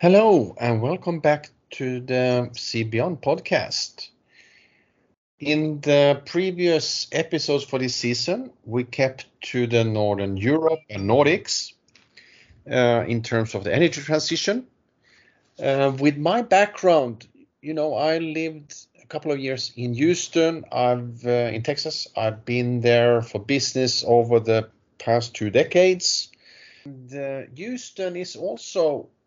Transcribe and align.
Hello, 0.00 0.54
and 0.60 0.80
welcome 0.80 1.18
back 1.18 1.50
to 1.70 1.98
the 1.98 2.50
CBeyond 2.52 3.20
podcast. 3.20 4.10
In 5.40 5.80
the 5.80 6.22
previous 6.24 7.08
episodes 7.10 7.64
for 7.64 7.80
this 7.80 7.96
season, 7.96 8.52
we 8.64 8.84
kept 8.84 9.26
to 9.50 9.66
the 9.66 9.82
Northern 9.82 10.36
Europe 10.36 10.78
and 10.88 11.10
Nordics 11.10 11.72
uh, 12.70 13.06
in 13.08 13.24
terms 13.24 13.56
of 13.56 13.64
the 13.64 13.74
energy 13.74 14.00
transition. 14.00 14.68
Uh, 15.60 15.92
with 15.98 16.16
my 16.16 16.42
background, 16.42 17.26
you 17.60 17.74
know, 17.74 17.94
I 17.94 18.18
lived 18.18 18.76
a 19.02 19.06
couple 19.08 19.32
of 19.32 19.40
years 19.40 19.72
in 19.74 19.94
Houston. 19.94 20.64
I've 20.70 21.26
uh, 21.26 21.50
in 21.52 21.64
Texas. 21.64 22.06
I've 22.16 22.44
been 22.44 22.82
there 22.82 23.20
for 23.20 23.40
business 23.40 24.04
over 24.06 24.38
the 24.38 24.68
past 24.98 25.34
two 25.34 25.50
decades. 25.50 26.28
And, 26.84 27.48
Houston 27.56 28.14
is 28.14 28.36
also 28.36 29.00
uh, 29.02 29.17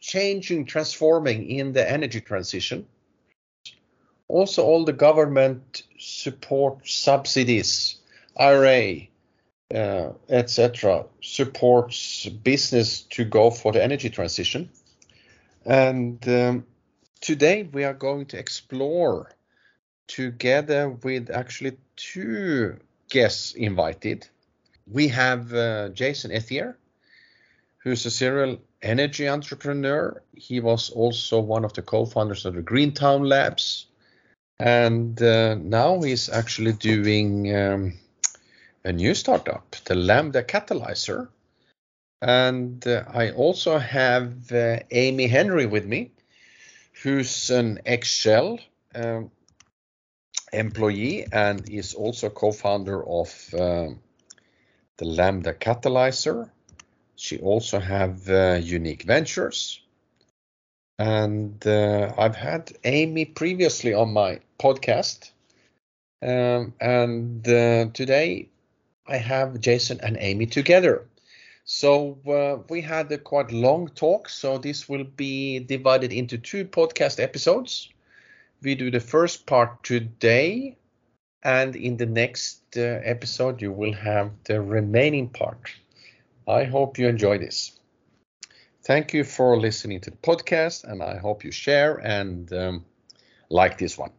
changing, 0.00 0.66
transforming 0.66 1.48
in 1.48 1.72
the 1.72 1.90
energy 1.90 2.20
transition. 2.20 2.86
Also, 4.28 4.64
all 4.64 4.84
the 4.84 4.92
government 4.92 5.82
support 5.98 6.86
subsidies, 6.86 7.96
IRA, 8.36 9.08
uh, 9.74 10.12
etc., 10.28 11.04
supports 11.22 12.26
business 12.26 13.02
to 13.02 13.24
go 13.24 13.50
for 13.50 13.72
the 13.72 13.82
energy 13.82 14.10
transition. 14.10 14.70
And 15.64 16.26
um, 16.28 16.66
today 17.20 17.62
we 17.62 17.84
are 17.84 17.94
going 17.94 18.26
to 18.26 18.38
explore 18.38 19.30
together 20.06 20.88
with 20.88 21.30
actually 21.30 21.76
two 21.96 22.78
guests 23.10 23.52
invited. 23.52 24.26
We 24.90 25.08
have 25.08 25.52
uh, 25.52 25.90
Jason 25.90 26.30
Ethier, 26.30 26.74
who's 27.78 28.06
a 28.06 28.10
serial 28.10 28.58
energy 28.82 29.28
entrepreneur. 29.28 30.22
He 30.34 30.60
was 30.60 30.90
also 30.90 31.40
one 31.40 31.64
of 31.64 31.72
the 31.72 31.82
co-founders 31.82 32.46
of 32.46 32.54
the 32.54 32.62
Greentown 32.62 33.24
Labs, 33.24 33.86
and 34.58 35.20
uh, 35.22 35.54
now 35.54 36.00
he's 36.02 36.28
actually 36.28 36.72
doing 36.72 37.54
um, 37.54 37.98
a 38.84 38.92
new 38.92 39.14
startup, 39.14 39.76
the 39.84 39.94
Lambda 39.94 40.42
Catalyzer. 40.42 41.28
And 42.20 42.84
uh, 42.86 43.04
I 43.08 43.30
also 43.30 43.78
have 43.78 44.50
uh, 44.50 44.80
Amy 44.90 45.28
Henry 45.28 45.66
with 45.66 45.86
me, 45.86 46.10
who's 47.02 47.50
an 47.50 47.80
ex-Shell 47.86 48.58
um, 48.94 49.30
employee 50.52 51.26
and 51.30 51.68
is 51.68 51.94
also 51.94 52.28
co-founder 52.28 53.06
of 53.06 53.54
uh, 53.54 53.88
the 54.96 55.04
Lambda 55.04 55.54
Catalyzer. 55.54 56.50
She 57.18 57.38
also 57.40 57.80
have 57.80 58.28
uh, 58.28 58.60
Eunike 58.60 59.02
Ventures. 59.02 59.80
And 61.00 61.66
uh, 61.66 62.12
I've 62.16 62.36
had 62.36 62.72
Amy 62.84 63.24
previously 63.24 63.92
on 63.92 64.12
my 64.12 64.38
podcast. 64.60 65.32
Um, 66.22 66.74
and 66.80 67.46
uh, 67.48 67.86
today 67.92 68.48
I 69.08 69.16
have 69.16 69.60
Jason 69.60 69.98
and 70.00 70.16
Amy 70.20 70.46
together. 70.46 71.08
So 71.64 72.18
uh, 72.24 72.62
we 72.70 72.82
had 72.82 73.10
a 73.10 73.18
quite 73.18 73.50
long 73.50 73.88
talk. 73.88 74.28
So 74.28 74.56
this 74.56 74.88
will 74.88 75.04
be 75.04 75.58
divided 75.58 76.12
into 76.12 76.38
two 76.38 76.64
podcast 76.66 77.20
episodes. 77.20 77.88
We 78.62 78.76
do 78.76 78.92
the 78.92 79.00
first 79.00 79.44
part 79.44 79.82
today, 79.82 80.76
and 81.42 81.74
in 81.74 81.96
the 81.96 82.06
next 82.06 82.62
uh, 82.76 83.00
episode, 83.02 83.60
you 83.60 83.72
will 83.72 83.92
have 83.92 84.30
the 84.44 84.60
remaining 84.60 85.28
part. 85.28 85.70
I 86.48 86.64
hope 86.64 86.98
you 86.98 87.08
enjoy 87.08 87.36
this. 87.38 87.78
Thank 88.82 89.12
you 89.12 89.22
for 89.22 89.58
listening 89.58 90.00
to 90.00 90.10
the 90.10 90.16
podcast, 90.16 90.84
and 90.84 91.02
I 91.02 91.18
hope 91.18 91.44
you 91.44 91.50
share 91.50 91.96
and 91.96 92.50
um, 92.54 92.84
like 93.50 93.76
this 93.76 93.98
one. 93.98 94.12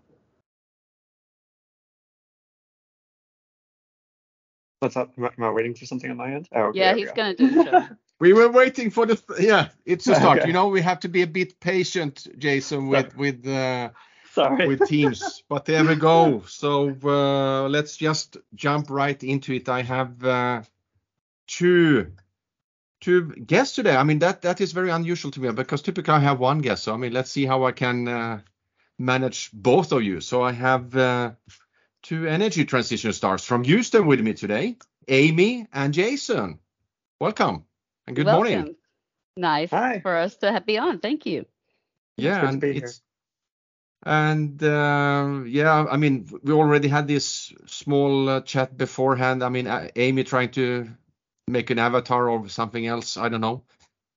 What's 4.79 4.95
up? 4.95 5.11
Am 5.17 5.43
I 5.43 5.51
waiting 5.51 5.73
for 5.73 5.85
something 5.85 6.09
on 6.11 6.17
my 6.17 6.31
end? 6.31 6.47
Oh, 6.53 6.65
okay, 6.65 6.79
yeah, 6.79 6.93
he's 6.93 7.11
going 7.11 7.35
to 7.35 7.47
do 7.47 7.61
it. 7.61 7.83
we 8.19 8.33
were 8.33 8.49
waiting 8.49 8.91
for 8.91 9.07
the 9.07 9.19
yeah. 9.39 9.69
It's 9.85 10.07
a 10.07 10.13
start. 10.13 10.37
Okay. 10.39 10.47
You 10.47 10.53
know, 10.53 10.67
we 10.67 10.81
have 10.81 10.99
to 10.99 11.09
be 11.09 11.23
a 11.23 11.27
bit 11.27 11.59
patient, 11.59 12.27
Jason, 12.37 12.89
with 12.89 13.17
with 13.17 13.45
uh, 13.47 13.89
Sorry. 14.31 14.67
with 14.67 14.87
teams. 14.87 15.43
but 15.49 15.65
there 15.65 15.83
we 15.83 15.95
go. 15.95 16.43
So 16.47 16.95
uh, 17.03 17.67
let's 17.67 17.97
just 17.97 18.37
jump 18.53 18.91
right 18.91 19.21
into 19.23 19.53
it. 19.53 19.67
I 19.67 19.81
have 19.81 20.23
uh, 20.23 20.61
two 21.49 22.11
two 23.01 23.31
guests 23.31 23.75
today. 23.75 23.95
I 23.95 24.03
mean 24.03 24.19
that 24.19 24.43
that 24.43 24.61
is 24.61 24.71
very 24.71 24.91
unusual 24.91 25.31
to 25.31 25.41
me 25.41 25.51
because 25.51 25.81
typically 25.81 26.13
I 26.13 26.19
have 26.19 26.39
one 26.39 26.59
guest. 26.59 26.83
So 26.83 26.93
I 26.93 26.97
mean 26.97 27.11
let's 27.11 27.31
see 27.31 27.45
how 27.45 27.65
I 27.65 27.71
can 27.71 28.07
uh, 28.07 28.41
manage 28.97 29.49
both 29.51 29.91
of 29.91 30.03
you. 30.03 30.21
So 30.21 30.43
I 30.43 30.51
have 30.51 30.95
uh, 30.95 31.31
two 32.03 32.27
energy 32.27 32.65
transition 32.65 33.13
stars 33.13 33.43
from 33.43 33.63
Houston 33.63 34.05
with 34.05 34.21
me 34.21 34.33
today, 34.33 34.77
Amy 35.07 35.67
and 35.73 35.93
Jason. 35.93 36.59
Welcome 37.19 37.65
and 38.07 38.15
good 38.15 38.25
Welcome. 38.25 38.53
morning. 38.53 38.75
Nice 39.35 39.71
Hi. 39.71 39.99
for 40.01 40.15
us 40.15 40.37
to 40.37 40.61
be 40.65 40.77
on. 40.77 40.99
Thank 40.99 41.25
you. 41.25 41.45
Yeah, 42.17 42.47
and 42.47 42.61
it's 42.63 43.01
and 44.03 44.61
uh, 44.63 45.41
yeah, 45.45 45.85
I 45.89 45.97
mean, 45.97 46.27
we 46.43 46.53
already 46.53 46.87
had 46.87 47.07
this 47.07 47.53
small 47.65 48.29
uh, 48.29 48.41
chat 48.41 48.77
beforehand. 48.77 49.43
I 49.43 49.49
mean, 49.49 49.67
Amy 49.95 50.23
trying 50.23 50.51
to 50.51 50.89
make 51.49 51.69
an 51.69 51.79
avatar 51.79 52.29
or 52.29 52.47
something 52.49 52.85
else. 52.85 53.17
I 53.17 53.29
don't 53.29 53.41
know. 53.41 53.63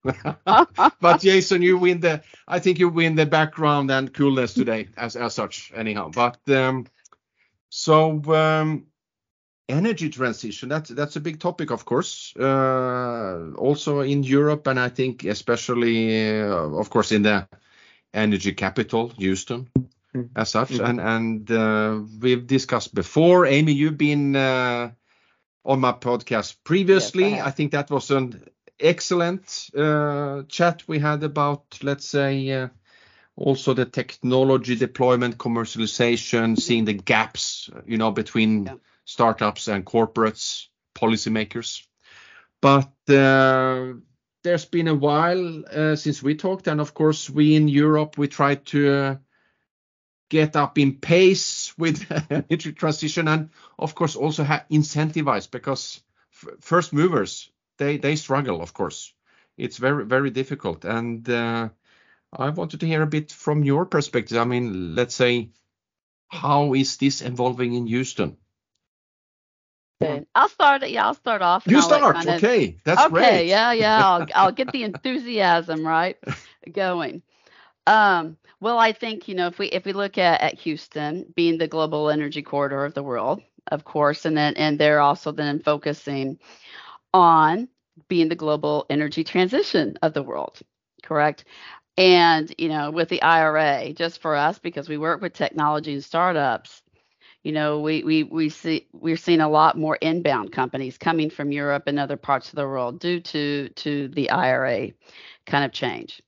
but 1.00 1.20
Jason, 1.20 1.62
you 1.62 1.78
win 1.78 2.00
the. 2.00 2.22
I 2.48 2.58
think 2.58 2.78
you 2.78 2.88
win 2.88 3.14
the 3.14 3.26
background 3.26 3.90
and 3.90 4.12
coolness 4.12 4.54
today, 4.54 4.88
as 4.96 5.16
as 5.16 5.34
such. 5.34 5.72
Anyhow, 5.74 6.10
but 6.12 6.38
um, 6.48 6.86
so 7.68 8.20
um, 8.34 8.86
energy 9.68 10.10
transition. 10.10 10.68
That's 10.68 10.90
that's 10.90 11.16
a 11.16 11.20
big 11.20 11.38
topic, 11.38 11.70
of 11.70 11.84
course. 11.84 12.34
Uh, 12.36 13.52
also 13.56 14.00
in 14.00 14.24
Europe, 14.24 14.66
and 14.66 14.78
I 14.78 14.88
think 14.88 15.24
especially, 15.24 16.40
uh, 16.42 16.78
of 16.80 16.90
course, 16.90 17.12
in 17.12 17.22
the 17.22 17.46
energy 18.12 18.52
capital, 18.52 19.08
Houston, 19.18 19.68
mm-hmm. 20.14 20.22
as 20.36 20.50
such. 20.50 20.70
Mm-hmm. 20.70 20.84
And 20.84 21.00
and 21.00 21.50
uh, 21.50 22.00
we've 22.20 22.46
discussed 22.46 22.94
before. 22.94 23.46
Amy, 23.46 23.72
you've 23.72 23.98
been 23.98 24.36
uh, 24.36 24.90
on 25.64 25.80
my 25.80 25.92
podcast 25.92 26.56
previously. 26.64 27.30
Yes, 27.30 27.42
I, 27.42 27.46
I, 27.48 27.50
think 27.50 27.72
that 27.72 27.90
was 27.90 28.10
an 28.10 28.44
excellent 28.80 29.70
uh, 29.76 30.42
chat 30.48 30.82
we 30.86 30.98
had 30.98 31.22
about, 31.22 31.78
let's 31.82 32.06
say, 32.06 32.50
uh, 32.50 32.68
also 33.36 33.74
the 33.74 33.84
technology 33.84 34.76
deployment, 34.76 35.38
commercialization, 35.38 36.58
seeing 36.58 36.84
the 36.84 36.92
gaps, 36.92 37.70
you 37.86 37.96
know, 37.96 38.10
between 38.10 38.66
yeah. 38.66 38.74
startups 39.04 39.68
and 39.68 39.86
corporates, 39.86 40.66
policymakers. 40.94 41.86
But 42.60 42.92
uh, 43.08 43.94
there's 44.44 44.64
been 44.64 44.88
a 44.88 44.94
while 44.94 45.64
uh, 45.66 45.96
since 45.96 46.22
we 46.22 46.34
talked, 46.34 46.66
and 46.66 46.80
of 46.80 46.94
course, 46.94 47.30
we 47.30 47.54
in 47.54 47.68
Europe 47.68 48.18
we 48.18 48.28
try 48.28 48.56
to 48.56 48.92
uh, 48.92 49.16
get 50.32 50.56
up 50.56 50.78
in 50.78 50.94
pace 50.94 51.76
with 51.76 52.06
energy 52.30 52.72
transition 52.72 53.28
and 53.28 53.50
of 53.78 53.94
course 53.94 54.16
also 54.16 54.42
incentivize 54.70 55.50
because 55.50 56.00
first 56.60 56.94
movers 56.94 57.50
they 57.76 57.98
they 57.98 58.16
struggle 58.16 58.62
of 58.62 58.72
course 58.72 59.12
it's 59.58 59.76
very 59.76 60.06
very 60.06 60.30
difficult 60.30 60.86
and 60.86 61.28
uh, 61.28 61.68
i 62.32 62.48
wanted 62.48 62.80
to 62.80 62.86
hear 62.86 63.02
a 63.02 63.06
bit 63.06 63.30
from 63.30 63.62
your 63.62 63.84
perspective 63.84 64.38
i 64.38 64.44
mean 64.44 64.94
let's 64.94 65.14
say 65.14 65.50
how 66.28 66.72
is 66.72 66.96
this 66.96 67.20
evolving 67.20 67.74
in 67.74 67.86
houston 67.86 68.36
I'll 70.34 70.48
start. 70.48 70.88
Yeah, 70.88 71.06
I'll 71.06 71.14
start 71.14 71.42
off. 71.42 71.64
You 71.64 71.80
start. 71.80 72.16
Kind 72.16 72.28
of, 72.28 72.34
okay, 72.42 72.76
that's 72.82 73.02
okay, 73.02 73.10
great. 73.10 73.24
Okay, 73.24 73.48
yeah, 73.48 73.72
yeah. 73.72 74.04
I'll, 74.04 74.26
I'll 74.34 74.52
get 74.52 74.72
the 74.72 74.82
enthusiasm 74.90 75.86
right 75.86 76.18
going. 76.72 77.22
Um, 77.86 78.36
well, 78.62 78.78
I 78.78 78.92
think 78.92 79.26
you 79.26 79.34
know 79.34 79.48
if 79.48 79.58
we 79.58 79.66
if 79.68 79.84
we 79.84 79.92
look 79.92 80.18
at, 80.18 80.40
at 80.40 80.54
Houston 80.60 81.26
being 81.34 81.58
the 81.58 81.66
global 81.66 82.10
energy 82.10 82.42
corridor 82.42 82.84
of 82.84 82.94
the 82.94 83.02
world, 83.02 83.42
of 83.72 83.84
course, 83.84 84.24
and 84.24 84.36
then 84.36 84.54
and 84.54 84.78
they're 84.78 85.00
also 85.00 85.32
then 85.32 85.58
focusing 85.60 86.38
on 87.12 87.68
being 88.08 88.28
the 88.28 88.36
global 88.36 88.86
energy 88.88 89.24
transition 89.24 89.98
of 90.02 90.14
the 90.14 90.22
world, 90.22 90.60
correct? 91.02 91.44
And 91.98 92.54
you 92.56 92.68
know, 92.68 92.92
with 92.92 93.08
the 93.08 93.22
IRA, 93.22 93.92
just 93.94 94.22
for 94.22 94.36
us 94.36 94.60
because 94.60 94.88
we 94.88 94.96
work 94.96 95.20
with 95.20 95.32
technology 95.32 95.94
and 95.94 96.04
startups, 96.04 96.82
you 97.42 97.50
know, 97.50 97.80
we 97.80 98.04
we 98.04 98.22
we 98.22 98.48
see 98.48 98.86
we're 98.92 99.16
seeing 99.16 99.40
a 99.40 99.48
lot 99.48 99.76
more 99.76 99.98
inbound 100.00 100.52
companies 100.52 100.98
coming 100.98 101.30
from 101.30 101.50
Europe 101.50 101.84
and 101.88 101.98
other 101.98 102.16
parts 102.16 102.50
of 102.50 102.54
the 102.56 102.68
world 102.68 103.00
due 103.00 103.20
to 103.20 103.70
to 103.70 104.06
the 104.08 104.30
IRA 104.30 104.90
kind 105.46 105.64
of 105.64 105.72
change 105.72 106.22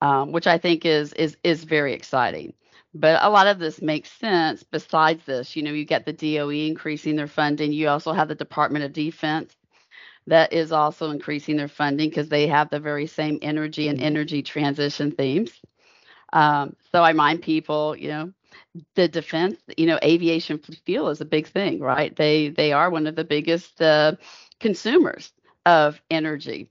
um, 0.00 0.32
which 0.32 0.46
I 0.46 0.58
think 0.58 0.84
is 0.84 1.12
is 1.14 1.36
is 1.44 1.64
very 1.64 1.94
exciting. 1.94 2.54
But 2.94 3.22
a 3.22 3.30
lot 3.30 3.46
of 3.46 3.58
this 3.58 3.82
makes 3.82 4.10
sense. 4.10 4.62
Besides 4.62 5.24
this, 5.26 5.56
you 5.56 5.62
know, 5.62 5.72
you 5.72 5.84
get 5.84 6.06
the 6.06 6.12
DOE 6.12 6.50
increasing 6.50 7.16
their 7.16 7.26
funding. 7.28 7.72
You 7.72 7.88
also 7.88 8.12
have 8.12 8.28
the 8.28 8.34
Department 8.34 8.84
of 8.84 8.92
Defense 8.92 9.54
that 10.26 10.52
is 10.52 10.72
also 10.72 11.10
increasing 11.10 11.56
their 11.56 11.68
funding 11.68 12.08
because 12.08 12.28
they 12.28 12.48
have 12.48 12.70
the 12.70 12.80
very 12.80 13.06
same 13.06 13.38
energy 13.42 13.88
and 13.88 14.00
energy 14.00 14.42
transition 14.42 15.12
themes. 15.12 15.50
Um, 16.32 16.76
so 16.92 17.02
I 17.02 17.10
remind 17.10 17.42
people, 17.42 17.96
you 17.96 18.08
know, 18.08 18.32
the 18.94 19.08
defense, 19.08 19.58
you 19.76 19.86
know, 19.86 19.98
aviation 20.02 20.58
fuel 20.84 21.08
is 21.10 21.20
a 21.20 21.24
big 21.26 21.46
thing, 21.46 21.80
right? 21.80 22.14
They 22.14 22.48
they 22.48 22.72
are 22.72 22.90
one 22.90 23.06
of 23.06 23.16
the 23.16 23.24
biggest 23.24 23.80
uh, 23.80 24.14
consumers 24.60 25.32
of 25.64 26.00
energy. 26.10 26.70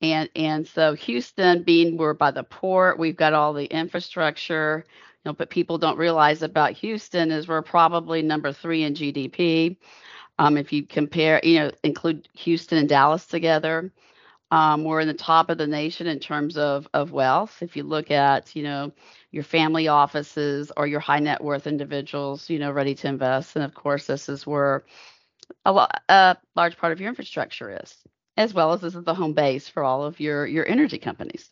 And 0.00 0.28
and 0.36 0.66
so 0.66 0.94
Houston 0.94 1.62
being 1.64 1.96
we're 1.96 2.14
by 2.14 2.30
the 2.30 2.44
port, 2.44 2.98
we've 2.98 3.16
got 3.16 3.32
all 3.32 3.52
the 3.52 3.66
infrastructure, 3.66 4.84
you 4.88 5.28
know, 5.28 5.32
but 5.32 5.50
people 5.50 5.78
don't 5.78 5.98
realize 5.98 6.42
about 6.42 6.72
Houston 6.72 7.32
is 7.32 7.48
we're 7.48 7.62
probably 7.62 8.22
number 8.22 8.52
three 8.52 8.84
in 8.84 8.94
GDP. 8.94 9.76
Um, 10.38 10.56
if 10.56 10.72
you 10.72 10.84
compare, 10.86 11.40
you 11.42 11.58
know, 11.58 11.72
include 11.82 12.28
Houston 12.34 12.78
and 12.78 12.88
Dallas 12.88 13.26
together, 13.26 13.92
um, 14.52 14.84
we're 14.84 15.00
in 15.00 15.08
the 15.08 15.14
top 15.14 15.50
of 15.50 15.58
the 15.58 15.66
nation 15.66 16.06
in 16.06 16.20
terms 16.20 16.56
of 16.56 16.88
of 16.94 17.12
wealth. 17.12 17.58
If 17.62 17.76
you 17.76 17.82
look 17.82 18.10
at, 18.10 18.54
you 18.56 18.62
know, 18.62 18.92
your 19.32 19.44
family 19.44 19.88
offices 19.88 20.72
or 20.76 20.86
your 20.86 21.00
high 21.00 21.18
net 21.20 21.42
worth 21.42 21.66
individuals, 21.66 22.48
you 22.48 22.58
know, 22.60 22.70
ready 22.70 22.94
to 22.96 23.08
invest, 23.08 23.56
and 23.56 23.64
of 23.64 23.74
course, 23.74 24.06
this 24.06 24.28
is 24.28 24.46
where 24.46 24.84
a, 25.64 25.72
lo- 25.72 25.86
a 26.08 26.36
large 26.56 26.76
part 26.78 26.92
of 26.92 27.00
your 27.00 27.08
infrastructure 27.10 27.78
is, 27.82 27.96
as 28.38 28.54
well 28.54 28.72
as 28.72 28.80
this 28.80 28.94
is 28.94 29.02
the 29.02 29.14
home 29.14 29.32
base 29.34 29.68
for 29.68 29.82
all 29.82 30.04
of 30.04 30.20
your 30.20 30.46
your 30.46 30.66
energy 30.66 30.98
companies. 30.98 31.50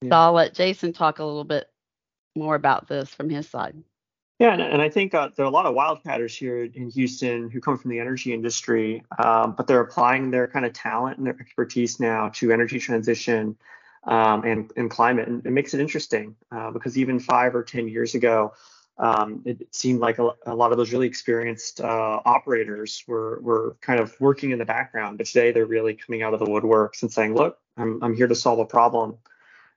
Yeah. 0.00 0.10
So 0.10 0.16
I'll 0.16 0.32
let 0.32 0.54
Jason 0.54 0.92
talk 0.92 1.18
a 1.18 1.24
little 1.24 1.44
bit 1.44 1.68
more 2.36 2.54
about 2.54 2.86
this 2.88 3.12
from 3.12 3.28
his 3.28 3.48
side. 3.48 3.76
Yeah, 4.38 4.52
and, 4.52 4.62
and 4.62 4.80
I 4.80 4.88
think 4.88 5.12
uh, 5.14 5.30
there 5.34 5.44
are 5.44 5.48
a 5.48 5.52
lot 5.52 5.66
of 5.66 5.74
wildcatters 5.74 6.38
here 6.38 6.62
in 6.62 6.90
Houston 6.90 7.50
who 7.50 7.60
come 7.60 7.76
from 7.76 7.90
the 7.90 7.98
energy 7.98 8.32
industry, 8.32 9.02
um, 9.18 9.54
but 9.56 9.66
they're 9.66 9.80
applying 9.80 10.30
their 10.30 10.46
kind 10.46 10.64
of 10.64 10.72
talent 10.72 11.18
and 11.18 11.26
their 11.26 11.36
expertise 11.40 11.98
now 11.98 12.28
to 12.34 12.52
energy 12.52 12.78
transition 12.78 13.56
um, 14.04 14.44
and, 14.44 14.70
and 14.76 14.88
climate. 14.88 15.26
And 15.26 15.44
it 15.44 15.50
makes 15.50 15.74
it 15.74 15.80
interesting 15.80 16.36
uh, 16.52 16.70
because 16.70 16.96
even 16.96 17.18
five 17.18 17.56
or 17.56 17.64
10 17.64 17.88
years 17.88 18.14
ago, 18.14 18.52
um, 18.98 19.42
it 19.44 19.74
seemed 19.74 20.00
like 20.00 20.18
a, 20.18 20.30
a, 20.46 20.54
lot 20.54 20.72
of 20.72 20.78
those 20.78 20.92
really 20.92 21.06
experienced 21.06 21.80
uh, 21.80 22.20
operators 22.24 23.04
were, 23.06 23.38
were 23.42 23.76
kind 23.80 24.00
of 24.00 24.18
working 24.20 24.50
in 24.50 24.58
the 24.58 24.64
background, 24.64 25.18
but 25.18 25.26
today 25.26 25.52
they're 25.52 25.66
really 25.66 25.94
coming 25.94 26.22
out 26.22 26.34
of 26.34 26.40
the 26.40 26.46
woodworks 26.46 27.02
and 27.02 27.12
saying, 27.12 27.34
look, 27.34 27.58
I'm, 27.76 28.02
I'm 28.02 28.14
here 28.14 28.26
to 28.26 28.34
solve 28.34 28.58
a 28.58 28.64
problem. 28.64 29.18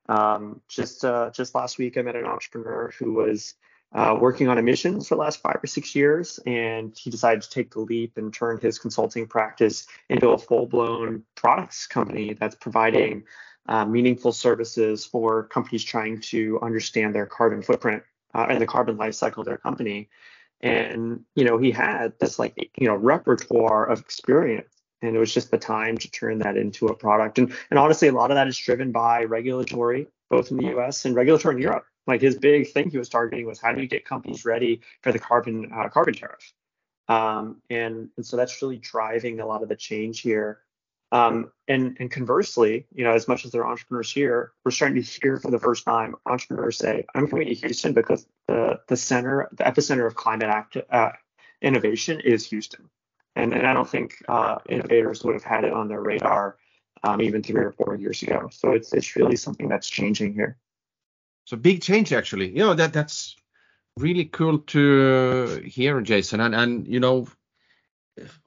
Um, 0.09 0.62
just 0.68 1.06
uh, 1.06 1.29
just 1.31 1.53
last 1.53 1.77
week, 1.77 1.97
I 1.97 2.01
met 2.01 2.15
an 2.15 2.25
entrepreneur 2.25 2.91
who 2.97 3.13
was 3.13 3.53
uh, 3.94 4.18
working 4.19 4.47
on 4.47 4.57
emissions 4.57 5.07
for 5.07 5.15
the 5.15 5.21
last 5.21 5.39
five 5.41 5.59
or 5.62 5.67
six 5.67 5.95
years, 5.95 6.39
and 6.47 6.97
he 6.97 7.12
decided 7.12 7.44
to 7.44 7.50
take 7.50 7.71
the 7.71 7.79
leap 7.79 8.17
and 8.17 8.33
turn 8.33 8.59
his 8.59 8.79
consulting 8.79 9.27
practice 9.27 9.85
into 10.09 10.29
a 10.29 10.38
full-blown 10.38 11.24
products 11.35 11.85
company 11.85 12.33
that's 12.33 12.56
providing 12.56 13.24
uh, 13.67 13.85
meaningful 13.85 14.31
services 14.31 15.06
for 15.06 15.44
companies 15.44 15.83
trying 15.83 16.19
to 16.19 16.59
understand 16.62 17.13
their 17.13 17.27
carbon 17.27 17.62
footprint 17.62 18.01
uh, 18.33 18.47
and 18.49 18.61
the 18.61 18.67
carbon 18.67 18.97
life 18.97 19.15
cycle 19.15 19.41
of 19.41 19.47
their 19.47 19.57
company. 19.57 20.09
And 20.61 21.21
you 21.35 21.43
know, 21.43 21.57
he 21.57 21.71
had 21.71 22.13
this 22.19 22.37
like 22.37 22.55
you 22.77 22.87
know 22.87 22.95
repertoire 22.95 23.85
of 23.85 23.99
experience, 23.99 24.73
and 25.01 25.15
it 25.15 25.19
was 25.19 25.33
just 25.33 25.51
the 25.51 25.57
time 25.57 25.97
to 25.97 26.11
turn 26.11 26.39
that 26.39 26.57
into 26.57 26.87
a 26.87 26.95
product. 26.95 27.39
And 27.39 27.53
and 27.69 27.79
honestly, 27.79 28.07
a 28.07 28.13
lot 28.13 28.31
of 28.31 28.35
that 28.35 28.47
is 28.47 28.57
driven 28.57 28.91
by 28.91 29.23
regulatory, 29.23 30.07
both 30.29 30.51
in 30.51 30.57
the 30.57 30.67
U.S. 30.67 31.05
and 31.05 31.15
regulatory 31.15 31.55
in 31.55 31.61
Europe. 31.61 31.85
Like 32.07 32.21
his 32.21 32.37
big 32.37 32.71
thing 32.71 32.89
he 32.89 32.97
was 32.97 33.09
targeting 33.09 33.45
was 33.45 33.59
how 33.59 33.73
do 33.73 33.81
you 33.81 33.87
get 33.87 34.05
companies 34.05 34.45
ready 34.45 34.81
for 35.01 35.11
the 35.11 35.19
carbon 35.19 35.71
uh, 35.73 35.89
carbon 35.89 36.13
tariff. 36.13 36.53
Um, 37.07 37.61
and, 37.69 38.09
and 38.15 38.25
so 38.25 38.37
that's 38.37 38.61
really 38.61 38.77
driving 38.77 39.39
a 39.39 39.45
lot 39.45 39.63
of 39.63 39.69
the 39.69 39.75
change 39.75 40.21
here. 40.21 40.59
Um, 41.11 41.51
and, 41.67 41.97
and 41.99 42.09
conversely, 42.09 42.87
you 42.93 43.03
know, 43.03 43.11
as 43.11 43.27
much 43.27 43.45
as 43.45 43.51
there 43.51 43.63
are 43.63 43.71
entrepreneurs 43.71 44.11
here, 44.11 44.53
we're 44.63 44.71
starting 44.71 45.01
to 45.01 45.09
hear 45.21 45.37
for 45.37 45.51
the 45.51 45.59
first 45.59 45.83
time 45.83 46.15
entrepreneurs 46.25 46.77
say, 46.77 47.05
"I'm 47.13 47.27
coming 47.27 47.47
to 47.47 47.53
Houston 47.53 47.93
because 47.93 48.25
the 48.47 48.79
the 48.87 48.95
center, 48.95 49.49
the 49.51 49.65
epicenter 49.65 50.07
of 50.07 50.15
climate 50.15 50.49
act, 50.49 50.77
uh, 50.89 51.11
innovation 51.61 52.21
is 52.21 52.49
Houston." 52.49 52.89
And, 53.35 53.53
and 53.53 53.67
I 53.67 53.73
don't 53.73 53.89
think 53.89 54.23
uh, 54.27 54.59
innovators 54.69 55.23
would 55.23 55.33
have 55.33 55.43
had 55.43 55.63
it 55.63 55.73
on 55.73 55.87
their 55.87 56.01
radar 56.01 56.57
um, 57.03 57.21
even 57.21 57.43
three 57.43 57.63
or 57.63 57.71
four 57.71 57.95
years 57.95 58.21
ago. 58.21 58.49
So 58.51 58.71
it's 58.71 58.93
it's 58.93 59.15
really 59.15 59.35
something 59.35 59.67
that's 59.67 59.89
changing 59.89 60.33
here. 60.33 60.57
So 61.45 61.57
big 61.57 61.81
change 61.81 62.13
actually. 62.13 62.49
You 62.49 62.59
know 62.59 62.73
that 62.73 62.93
that's 62.93 63.35
really 63.97 64.25
cool 64.25 64.59
to 64.59 65.61
hear, 65.65 66.01
Jason, 66.01 66.39
and 66.39 66.55
and 66.55 66.87
you 66.87 66.99
know 66.99 67.27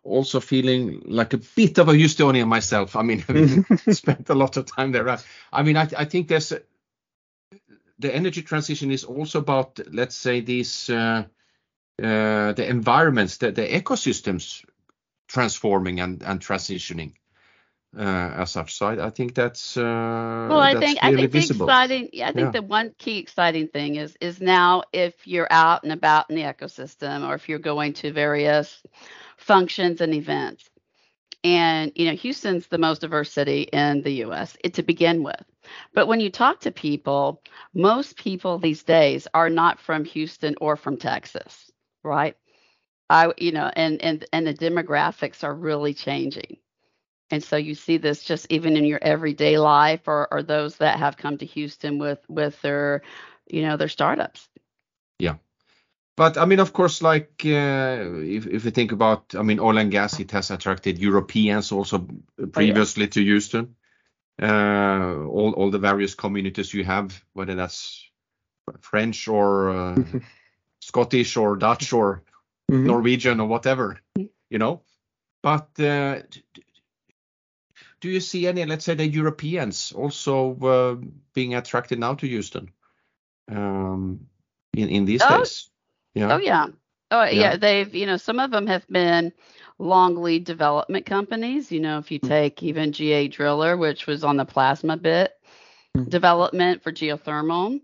also 0.02 0.40
feeling 0.40 1.02
like 1.04 1.32
a 1.32 1.40
bit 1.56 1.78
of 1.78 1.88
a 1.88 1.92
Houstonian 1.92 2.48
myself. 2.48 2.96
I 2.96 3.02
mean, 3.02 3.18
having 3.26 3.64
spent 3.92 4.28
a 4.28 4.34
lot 4.34 4.56
of 4.56 4.66
time 4.66 4.92
there. 4.92 5.18
I 5.52 5.62
mean, 5.62 5.76
I, 5.76 5.88
I 5.96 6.04
think 6.04 6.28
there's 6.28 6.52
the 7.98 8.14
energy 8.14 8.42
transition 8.42 8.90
is 8.90 9.04
also 9.04 9.38
about, 9.38 9.78
let's 9.92 10.16
say, 10.16 10.40
these 10.40 10.90
uh, 10.90 11.24
uh, 12.02 12.52
the 12.52 12.66
environments, 12.68 13.36
the, 13.36 13.52
the 13.52 13.66
ecosystems 13.66 14.64
transforming 15.28 16.00
and, 16.00 16.22
and 16.22 16.40
transitioning 16.40 17.12
as 18.02 18.50
such. 18.52 18.74
So 18.76 18.86
I, 18.86 19.06
I 19.06 19.10
think 19.10 19.34
that's 19.34 19.76
uh, 19.76 19.82
well. 20.46 20.60
I 20.60 20.74
that's 20.74 20.76
think 20.76 20.98
I 21.02 21.12
think 21.12 21.30
visible. 21.30 21.38
the 21.38 21.42
exciting. 21.42 22.08
Yeah, 22.12 22.28
I 22.28 22.32
think 22.32 22.50
Yeah. 22.50 22.52
the 22.52 22.62
one 22.62 22.94
key 22.98 23.18
exciting 23.18 23.68
thing 23.68 23.96
is 23.96 24.16
is 24.20 24.40
now 24.40 24.82
if 24.92 25.26
you're 25.26 25.48
out 25.50 25.82
and 25.84 25.92
about 25.92 26.30
in 26.30 26.36
the 26.36 26.42
ecosystem, 26.42 27.28
or 27.28 27.34
if 27.34 27.48
you're 27.48 27.58
going 27.58 27.92
to 27.94 28.12
various 28.12 28.82
functions 29.38 30.00
and 30.00 30.14
events, 30.14 30.68
and 31.44 31.92
you 31.96 32.06
know 32.06 32.16
Houston's 32.16 32.66
the 32.68 32.78
most 32.78 33.00
diverse 33.00 33.32
city 33.32 33.62
in 33.62 34.02
the 34.02 34.12
U.S. 34.26 34.56
It, 34.64 34.74
to 34.74 34.82
begin 34.82 35.22
with. 35.22 35.42
But 35.94 36.06
when 36.08 36.20
you 36.20 36.30
talk 36.30 36.60
to 36.60 36.70
people, 36.72 37.42
most 37.74 38.16
people 38.16 38.58
these 38.58 38.82
days 38.84 39.26
are 39.34 39.50
not 39.50 39.80
from 39.80 40.04
Houston 40.04 40.54
or 40.60 40.76
from 40.76 40.96
Texas, 40.96 41.70
right? 42.02 42.36
I 43.10 43.32
you 43.38 43.52
know, 43.52 43.70
and 43.74 44.00
and 44.02 44.24
and 44.32 44.46
the 44.46 44.54
demographics 44.54 45.44
are 45.44 45.54
really 45.54 45.94
changing. 45.94 46.58
And 47.30 47.42
so 47.42 47.56
you 47.56 47.74
see 47.74 47.96
this 47.96 48.22
just 48.22 48.46
even 48.50 48.76
in 48.76 48.84
your 48.84 48.98
everyday 49.02 49.58
life 49.58 50.06
or, 50.06 50.28
or 50.32 50.42
those 50.42 50.76
that 50.76 50.98
have 50.98 51.16
come 51.16 51.38
to 51.38 51.46
Houston 51.46 51.98
with 51.98 52.24
with 52.28 52.60
their, 52.62 53.02
you 53.48 53.62
know, 53.62 53.76
their 53.76 53.88
startups. 53.88 54.48
Yeah. 55.18 55.36
But 56.16 56.36
I 56.38 56.44
mean, 56.44 56.60
of 56.60 56.72
course, 56.72 57.02
like 57.02 57.42
uh, 57.44 58.04
if 58.22 58.46
if 58.46 58.64
you 58.64 58.70
think 58.70 58.92
about, 58.92 59.34
I 59.34 59.42
mean, 59.42 59.58
oil 59.58 59.78
and 59.78 59.90
gas, 59.90 60.20
it 60.20 60.30
has 60.30 60.50
attracted 60.50 60.98
Europeans 60.98 61.72
also 61.72 62.06
previously 62.52 63.08
to 63.08 63.20
Houston. 63.22 63.74
Uh, 64.40 65.24
all 65.26 65.52
all 65.54 65.70
the 65.70 65.78
various 65.78 66.14
communities 66.14 66.74
you 66.74 66.84
have, 66.84 67.24
whether 67.32 67.54
that's 67.54 68.10
French 68.80 69.28
or 69.28 69.70
uh, 69.70 69.96
Scottish 70.80 71.36
or 71.36 71.56
Dutch 71.56 71.92
or 71.92 72.22
Mhm. 72.70 72.86
Norwegian 72.86 73.40
or 73.40 73.46
whatever, 73.48 74.00
you 74.16 74.58
know. 74.58 74.82
But 75.42 75.68
uh, 75.78 76.22
d- 76.30 76.42
d- 76.54 76.63
do 78.04 78.10
you 78.10 78.20
see 78.20 78.46
any, 78.46 78.66
let's 78.66 78.84
say, 78.84 78.92
the 78.92 79.08
Europeans 79.08 79.90
also 79.96 80.58
uh, 80.60 80.94
being 81.32 81.54
attracted 81.54 81.98
now 81.98 82.12
to 82.12 82.26
Houston 82.26 82.68
um, 83.50 84.26
in 84.76 84.90
in 84.90 85.04
these 85.06 85.22
Oh, 85.24 85.38
days? 85.38 85.70
Yeah. 86.12 86.34
Oh 86.34 86.36
yeah. 86.36 86.66
Oh 87.10 87.24
yeah. 87.24 87.32
Yeah. 87.32 87.56
They've, 87.56 87.94
you 87.94 88.04
know, 88.04 88.18
some 88.18 88.40
of 88.40 88.50
them 88.50 88.66
have 88.66 88.86
been 88.88 89.32
long 89.78 90.16
lead 90.20 90.44
development 90.44 91.06
companies. 91.06 91.72
You 91.72 91.80
know, 91.80 91.96
if 91.96 92.10
you 92.10 92.18
take 92.18 92.62
even 92.62 92.92
GA 92.92 93.26
Drilling, 93.28 93.78
which 93.78 94.06
was 94.06 94.22
on 94.22 94.36
the 94.36 94.44
plasma 94.44 94.98
bit 94.98 95.32
Mhm. 95.96 96.10
development 96.10 96.82
for 96.82 96.92
geothermal. 96.92 97.80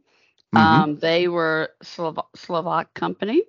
Mhm. 0.52 0.60
Um, 0.60 0.96
they 0.96 1.28
were 1.28 1.70
Slov- 1.82 2.28
Slovak 2.36 2.92
company. 2.92 3.40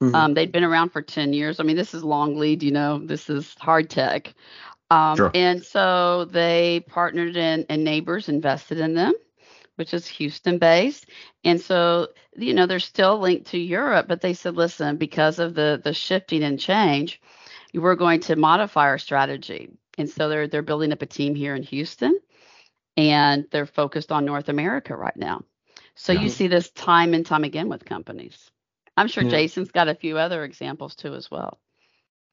Mhm. 0.00 0.14
Um, 0.14 0.34
they'd 0.34 0.52
been 0.52 0.64
around 0.64 0.88
for 0.88 1.02
10 1.02 1.34
years. 1.34 1.60
I 1.60 1.64
mean, 1.64 1.76
this 1.76 1.92
is 1.92 2.02
long 2.02 2.36
lead, 2.36 2.62
you 2.62 2.72
know, 2.72 2.98
this 2.98 3.28
is 3.28 3.54
hard 3.60 3.90
tech. 3.90 4.32
Um, 4.90 5.16
Sure. 5.16 5.30
And 5.34 5.62
so 5.64 6.26
they 6.26 6.84
partnered 6.88 7.36
in, 7.36 7.66
and 7.68 7.84
Nabors 7.84 8.28
invested 8.28 8.78
in 8.78 8.94
them, 8.94 9.14
which 9.76 9.94
is 9.94 10.06
Houston 10.06 10.58
based. 10.58 11.06
And 11.44 11.60
so, 11.60 12.08
you 12.36 12.54
know, 12.54 12.66
they're 12.66 12.80
still 12.80 13.18
linked 13.18 13.48
to 13.48 13.58
Europe, 13.58 14.06
but 14.08 14.20
they 14.20 14.34
said, 14.34 14.56
listen, 14.56 14.96
because 14.96 15.38
of 15.38 15.54
the 15.54 15.80
the 15.82 15.94
shifting 15.94 16.42
and 16.44 16.60
change, 16.60 17.20
we're 17.74 17.96
going 17.96 18.20
to 18.20 18.36
modify 18.36 18.84
our 18.86 18.98
strategy. 18.98 19.70
And 19.98 20.08
so 20.10 20.28
they're 20.28 20.48
they're 20.48 20.62
building 20.62 20.92
up 20.92 21.02
a 21.02 21.06
team 21.06 21.34
here 21.34 21.54
in 21.54 21.62
Houston, 21.64 22.18
and 22.96 23.46
they're 23.50 23.66
focused 23.66 24.12
on 24.12 24.24
North 24.24 24.48
America 24.48 24.96
right 24.96 25.16
now. 25.16 25.42
So 25.96 26.12
Yeah. 26.12 26.20
you 26.22 26.28
see 26.28 26.48
this 26.48 26.70
time 26.70 27.14
and 27.14 27.24
time 27.26 27.44
again 27.44 27.68
with 27.68 27.84
companies. 27.84 28.50
I'm 28.96 29.08
sure 29.08 29.24
Yeah. 29.24 29.30
Jason's 29.30 29.70
got 29.72 29.88
a 29.88 29.94
few 29.94 30.18
other 30.18 30.44
examples 30.44 30.94
too 30.96 31.14
as 31.14 31.30
well. 31.30 31.58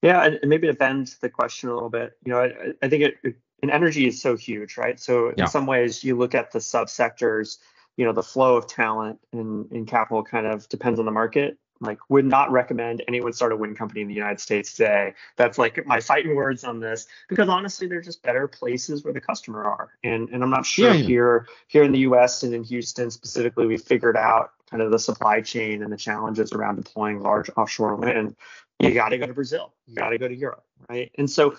Yeah, 0.01 0.24
and 0.24 0.39
maybe 0.50 0.67
to 0.67 0.74
bend 0.74 1.15
the 1.22 1.29
question 1.29 1.70
a 1.70 1.74
little 1.74 1.89
bit, 1.89 2.17
you 2.25 2.31
know, 2.31 2.39
I, 2.41 2.74
I 2.81 2.89
think 2.89 3.03
it, 3.03 3.15
it 3.24 3.36
and 3.62 3.70
energy 3.72 4.08
is 4.08 4.22
so 4.22 4.36
huge, 4.36 4.77
right? 4.77 5.00
So 5.00 5.29
Yeah. 5.36 5.43
in 5.43 5.48
some 5.48 5.67
ways, 5.67 6.03
you 6.03 6.17
look 6.17 6.34
at 6.36 6.51
the 6.51 6.60
subsectors, 6.60 7.58
you 7.98 8.05
know, 8.05 8.13
the 8.13 8.24
flow 8.24 8.55
of 8.58 8.67
talent 8.67 9.20
and, 9.34 9.72
and 9.72 9.88
capital 9.88 10.24
kind 10.24 10.48
of 10.48 10.67
depends 10.70 11.00
on 11.00 11.05
the 11.05 11.12
market. 11.12 11.58
Like, 11.79 12.00
would 12.10 12.25
not 12.25 12.51
recommend 12.51 13.03
anyone 13.08 13.34
start 13.34 13.51
a 13.51 13.58
wind 13.58 13.77
company 13.77 14.01
in 14.01 14.08
the 14.08 14.13
United 14.15 14.39
States 14.39 14.74
today. 14.74 15.13
That's 15.38 15.58
like 15.58 15.86
my 15.88 16.00
fighting 16.00 16.36
words 16.36 16.63
on 16.63 16.79
this 16.79 17.08
because 17.29 17.50
honestly, 17.50 17.88
they're 17.88 18.01
just 18.01 18.24
better 18.24 18.48
places 18.48 19.03
where 19.03 19.13
the 19.13 19.22
customer 19.22 19.63
are. 19.63 19.89
And 20.03 20.29
and 20.29 20.43
I'm 20.43 20.51
not 20.51 20.65
sure 20.65 20.93
Yeah, 20.93 21.00
yeah. 21.00 21.08
here 21.08 21.48
here 21.67 21.84
in 21.84 21.91
the 21.91 22.00
U.S. 22.00 22.43
and 22.43 22.53
in 22.53 22.63
Houston 22.63 23.12
specifically, 23.12 23.65
we 23.67 23.77
figured 23.77 24.17
out 24.17 24.51
kind 24.71 24.81
of 24.81 24.91
the 24.91 24.99
supply 24.99 25.41
chain 25.41 25.83
and 25.83 25.91
the 25.91 25.97
challenges 25.97 26.53
around 26.53 26.77
deploying 26.77 27.21
large 27.21 27.49
offshore 27.57 27.95
wind. 27.95 28.35
You 28.79 28.93
got 28.93 29.09
to 29.09 29.17
go 29.17 29.27
to 29.27 29.33
Brazil. 29.33 29.73
You 29.85 29.95
got 29.95 30.09
to 30.09 30.17
go 30.17 30.27
to 30.27 30.35
Europe, 30.35 30.63
right? 30.89 31.11
And 31.17 31.29
so 31.29 31.55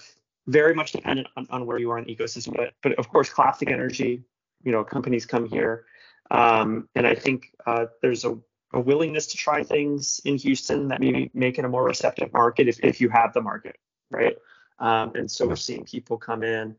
very 0.46 0.74
much 0.74 0.92
dependent 0.92 1.28
on, 1.36 1.46
on 1.50 1.66
where 1.66 1.78
you 1.78 1.90
are 1.90 1.98
in 1.98 2.04
the 2.04 2.16
ecosystem. 2.16 2.56
But 2.56 2.74
but 2.82 2.92
of 2.94 3.08
course, 3.08 3.28
classic 3.28 3.70
energy, 3.70 4.24
you 4.64 4.72
know, 4.72 4.82
companies 4.82 5.26
come 5.26 5.46
here. 5.46 5.84
Um, 6.30 6.88
and 6.94 7.06
I 7.06 7.14
think 7.14 7.52
uh, 7.66 7.86
there's 8.00 8.24
a, 8.24 8.38
a 8.72 8.80
willingness 8.80 9.26
to 9.28 9.36
try 9.36 9.62
things 9.62 10.20
in 10.24 10.36
Houston 10.38 10.88
that 10.88 11.00
maybe 11.00 11.30
make 11.34 11.58
it 11.58 11.64
a 11.64 11.68
more 11.68 11.84
receptive 11.84 12.32
market 12.32 12.68
if, 12.68 12.82
if 12.82 13.00
you 13.00 13.10
have 13.10 13.34
the 13.34 13.42
market, 13.42 13.76
right? 14.10 14.36
Um, 14.78 15.12
and 15.14 15.30
so 15.30 15.46
we're 15.46 15.56
seeing 15.56 15.84
people 15.84 16.16
come 16.16 16.42
in. 16.42 16.74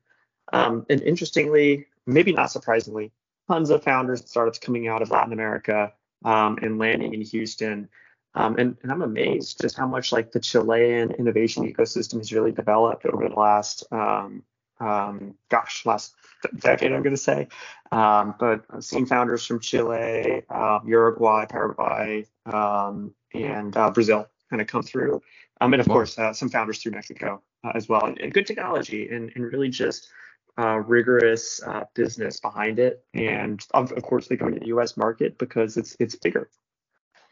Um, 0.52 0.86
and 0.90 1.02
interestingly, 1.02 1.86
maybe 2.08 2.34
not 2.34 2.52
surprisingly, 2.52 3.12
tons 3.48 3.70
of 3.70 3.84
founders 3.84 4.22
and 4.22 4.30
startups 4.30 4.60
coming 4.60 4.88
out 4.88 5.02
of 5.02 5.12
Latin 5.12 5.34
America 5.34 5.94
um, 6.24 6.58
and 6.62 6.78
landing 6.78 7.14
in 7.14 7.22
Houston. 7.22 7.90
Um, 8.36 8.56
and, 8.58 8.78
and 8.82 8.92
I'm 8.92 9.04
amazed 9.04 9.62
just 9.62 9.78
how 9.78 9.86
much 9.86 10.12
like 10.12 10.32
the 10.32 10.40
Chilean 10.40 11.12
innovation 11.12 11.72
ecosystem 11.72 12.18
has 12.18 12.34
really 12.34 12.52
developed 12.52 13.06
over 13.06 13.30
the 13.30 13.36
last, 13.36 13.84
um, 13.92 14.44
um, 14.80 15.36
gosh, 15.50 15.86
last 15.86 16.16
decade, 16.60 16.92
I'm 16.92 17.04
going 17.04 17.16
to 17.16 17.22
say. 17.22 17.48
Um, 17.92 18.34
but 18.40 18.64
I've 18.72 18.84
seen 18.84 19.06
founders 19.06 19.46
from 19.46 19.60
Chile, 19.60 20.42
uh, 20.50 20.80
Uruguay, 20.86 21.46
Paraguay, 21.46 22.26
um, 22.48 23.14
and 23.34 23.76
uh, 23.78 23.92
Brazil 23.92 24.28
kind 24.50 24.62
of 24.62 24.68
come 24.68 24.82
through. 24.82 25.22
Um, 25.62 25.74
and 25.74 25.80
of 25.80 25.88
course, 25.88 26.18
uh, 26.18 26.34
some 26.34 26.50
founders 26.50 26.82
through 26.82 26.94
Mexico 26.94 27.42
uh, 27.64 27.72
as 27.76 27.88
well. 27.88 28.06
And, 28.06 28.20
and 28.20 28.34
good 28.34 28.48
technology 28.48 29.10
and, 29.10 29.32
and 29.36 29.46
really 29.46 29.70
just 29.70 30.10
uh, 30.58 30.78
rigorous 30.80 31.62
uh, 31.66 31.84
business 31.94 32.40
behind 32.40 32.80
it. 32.80 33.04
And 33.14 33.66
of, 33.74 33.92
of 33.92 34.04
course, 34.04 34.28
they 34.28 34.36
go 34.36 34.48
into 34.48 34.60
the 34.60 34.68
US 34.68 34.98
market 34.98 35.38
because 35.38 35.78
it's 35.78 35.96
it's 36.00 36.16
bigger. 36.16 36.50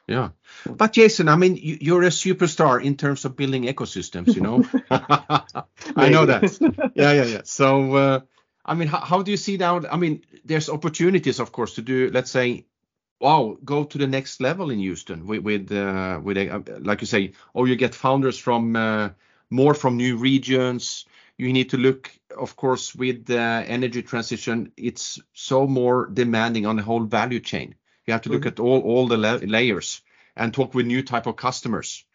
Yeah. 0.08 0.30
But 0.66 0.94
Jason, 0.94 1.30
I 1.30 1.36
mean, 1.36 1.56
you, 1.56 1.78
you're 1.80 2.04
a 2.04 2.08
superstar 2.10 2.84
in 2.84 2.98
terms 2.98 3.24
of 3.26 3.36
building 3.36 3.64
ecosystems, 3.64 4.36
you 4.36 4.42
know? 4.42 4.66
I 5.96 6.10
know 6.10 6.26
that. 6.26 6.58
Yeah, 6.96 7.14
yeah, 7.14 7.24
yeah. 7.24 7.42
So, 7.46 7.96
uh, 7.96 8.20
I 8.66 8.74
mean, 8.74 8.88
how, 8.88 9.00
how 9.00 9.22
do 9.22 9.32
you 9.32 9.38
see 9.38 9.58
now? 9.58 9.82
I 9.90 9.98
mean, 9.98 10.24
there's 10.44 10.70
opportunities, 10.70 11.40
of 11.40 11.52
course, 11.52 11.76
to 11.76 11.82
do, 11.82 12.10
let's 12.14 12.32
say, 12.32 12.66
wow, 13.20 13.58
go 13.64 13.86
to 13.86 13.98
the 13.98 14.08
next 14.08 14.42
level 14.42 14.72
in 14.72 14.80
Houston 14.80 15.28
with, 15.28 15.44
with, 15.44 15.72
uh, 15.72 16.20
with 16.22 16.38
a, 16.38 16.56
uh, 16.56 16.62
like 16.82 17.02
you 17.02 17.08
say, 17.08 17.34
or 17.54 17.68
you 17.68 17.76
get 17.76 17.96
founders 17.96 18.38
from 18.38 18.76
uh, 18.76 19.10
more 19.50 19.74
from 19.74 19.98
new 19.98 20.18
regions. 20.18 21.06
You 21.38 21.54
need 21.54 21.70
to 21.70 21.78
look, 21.78 22.12
of 22.38 22.56
course, 22.56 22.96
with 22.96 23.26
the 23.26 23.40
energy 23.40 24.02
transition, 24.04 24.72
it's 24.78 25.20
so 25.34 25.68
more 25.68 26.08
demanding 26.08 26.66
on 26.66 26.76
the 26.76 26.84
whole 26.84 27.04
value 27.04 27.40
chain. 27.40 27.76
You 28.06 28.14
have 28.14 28.22
to 28.24 28.30
look 28.30 28.44
Mhm. 28.44 28.48
at 28.48 28.60
all 28.60 28.80
all 28.82 29.08
the 29.08 29.18
la- 29.18 29.40
layers 29.42 30.02
and 30.36 30.54
talk 30.54 30.74
with 30.74 30.86
new 30.86 31.04
type 31.04 31.28
of 31.28 31.36
customers. 31.36 32.06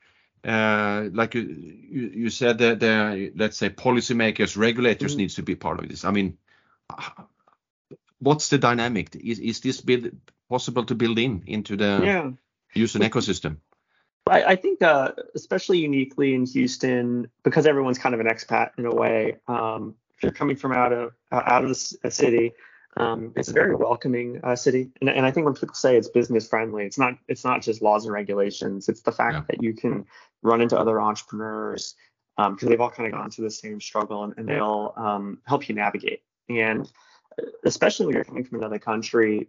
Uh, 0.45 1.09
like 1.13 1.35
you, 1.35 1.43
you 1.43 2.11
you 2.15 2.31
said, 2.31 2.59
the, 2.59 2.77
the 2.77 3.33
let's 3.35 3.57
say 3.57 3.71
policymakers, 3.71 4.57
regulators 4.57 5.15
Mhm. 5.15 5.19
needs 5.19 5.35
to 5.35 5.43
be 5.43 5.55
part 5.57 5.81
of 5.81 5.89
this. 5.89 6.05
I 6.05 6.11
mean, 6.11 6.39
what's 8.19 8.49
the 8.49 8.59
dynamic? 8.59 9.15
Is 9.17 9.39
is 9.39 9.61
this 9.61 9.81
build 9.81 10.11
possible 10.49 10.85
to 10.85 10.95
build 10.95 11.19
in 11.19 11.43
into 11.47 11.77
the 11.77 12.03
Yeah. 12.05 12.31
Houston 12.75 13.03
ecosystem? 13.03 13.57
I, 14.29 14.43
I 14.43 14.57
think, 14.57 14.83
uh, 14.83 15.13
especially 15.35 15.79
uniquely 15.79 16.35
in 16.35 16.47
Houston, 16.47 17.31
because 17.45 17.67
everyone's 17.67 17.99
kind 17.99 18.15
of 18.15 18.21
an 18.21 18.27
expat 18.27 18.71
in 18.79 18.87
a 18.87 18.95
way. 18.95 19.37
Um, 19.47 19.95
if 20.17 20.23
you're 20.23 20.33
coming 20.33 20.57
from 20.57 20.73
out 20.73 20.93
of 20.93 21.13
uh, 21.31 21.43
out 21.47 21.65
of 21.65 21.71
a 21.71 22.11
city, 22.11 22.53
um, 22.97 23.33
it's 23.37 23.49
a 23.49 23.53
very 23.53 23.75
welcoming 23.75 24.41
uh, 24.43 24.57
city. 24.57 24.91
And, 25.01 25.11
and 25.11 25.27
I 25.27 25.31
think 25.31 25.45
when 25.45 25.55
people 25.55 25.75
say 25.75 25.97
it's 25.97 26.09
business 26.09 26.49
friendly, 26.49 26.87
it's 26.87 26.99
not 26.99 27.15
it's 27.29 27.45
not 27.45 27.63
just 27.63 27.83
laws 27.83 28.05
and 28.05 28.13
regulations. 28.13 28.89
It's 28.89 29.03
the 29.03 29.13
fact 29.13 29.35
Yeah. 29.35 29.43
that 29.49 29.63
you 29.63 29.75
can 29.75 30.07
run 30.43 30.61
into 30.61 30.79
other 30.79 31.01
entrepreneurs 31.01 31.95
because 32.37 32.69
they've 32.69 32.81
all 32.81 32.91
kind 32.91 33.07
of 33.07 33.19
gone 33.19 33.31
through 33.31 33.47
the 33.47 33.51
same 33.51 33.81
struggle, 33.81 34.25
and, 34.25 34.35
and 34.37 34.49
they'll 34.49 34.93
um, 34.97 35.39
help 35.47 35.69
you 35.69 35.75
navigate. 35.75 36.23
And 36.49 36.91
uh, 37.39 37.45
especially 37.65 38.07
when 38.07 38.15
you're 38.15 38.25
coming 38.25 38.45
from 38.45 38.59
another 38.59 38.79
country, 38.79 39.49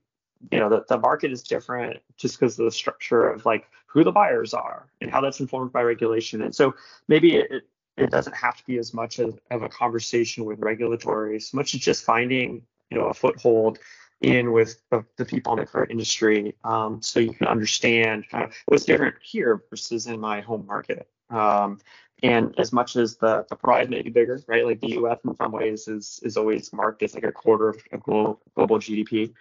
you 0.51 0.59
know 0.59 0.69
the, 0.69 0.85
the 0.87 0.97
market 0.97 1.31
is 1.31 1.43
different 1.43 1.99
just 2.17 2.39
because 2.39 2.59
of 2.59 2.65
the 2.65 2.71
structure 2.71 3.29
of 3.29 3.45
like 3.45 3.69
who 3.87 4.03
the 4.03 4.11
buyers 4.11 4.53
are 4.53 4.87
and 5.01 5.09
how 5.09 5.21
that's 5.21 5.39
informed 5.39 5.71
by 5.71 5.81
regulation 5.81 6.41
and 6.43 6.53
so 6.53 6.75
maybe 7.07 7.37
it, 7.37 7.63
it 7.97 8.11
doesn't 8.11 8.35
have 8.35 8.55
to 8.57 8.65
be 8.65 8.77
as 8.77 8.93
much 8.93 9.19
of, 9.19 9.39
of 9.51 9.63
a 9.63 9.69
conversation 9.69 10.45
with 10.45 10.59
regulatory 10.59 11.35
as 11.35 11.53
much 11.53 11.73
as 11.73 11.81
just 11.81 12.03
finding 12.03 12.61
you 12.89 12.97
know 12.97 13.05
a 13.07 13.13
foothold 13.13 13.79
in 14.21 14.51
with 14.51 14.81
the, 14.89 15.05
the 15.17 15.25
people 15.25 15.53
in 15.53 15.59
the 15.59 15.65
current 15.65 15.91
industry 15.91 16.55
um, 16.63 17.01
so 17.01 17.19
you 17.19 17.33
can 17.33 17.47
understand 17.47 18.27
kind 18.29 18.45
of 18.45 18.53
what's 18.65 18.85
different 18.85 19.15
here 19.21 19.63
versus 19.69 20.07
in 20.07 20.19
my 20.19 20.41
home 20.41 20.65
market 20.65 21.07
um, 21.29 21.79
and 22.23 22.55
as 22.57 22.73
much 22.73 22.95
as 22.95 23.17
the, 23.17 23.45
the 23.49 23.55
prize 23.55 23.89
may 23.89 24.01
be 24.01 24.09
bigger 24.09 24.41
right 24.47 24.65
like 24.65 24.79
the 24.81 24.87
us 24.87 25.19
in 25.23 25.35
some 25.35 25.51
ways 25.51 25.87
is 25.87 26.19
is 26.23 26.37
always 26.37 26.71
marked 26.73 27.03
as 27.03 27.13
like 27.13 27.23
a 27.23 27.31
quarter 27.31 27.69
of, 27.69 27.77
of 27.91 28.01
global, 28.01 28.41
global 28.55 28.79
gdp 28.79 29.33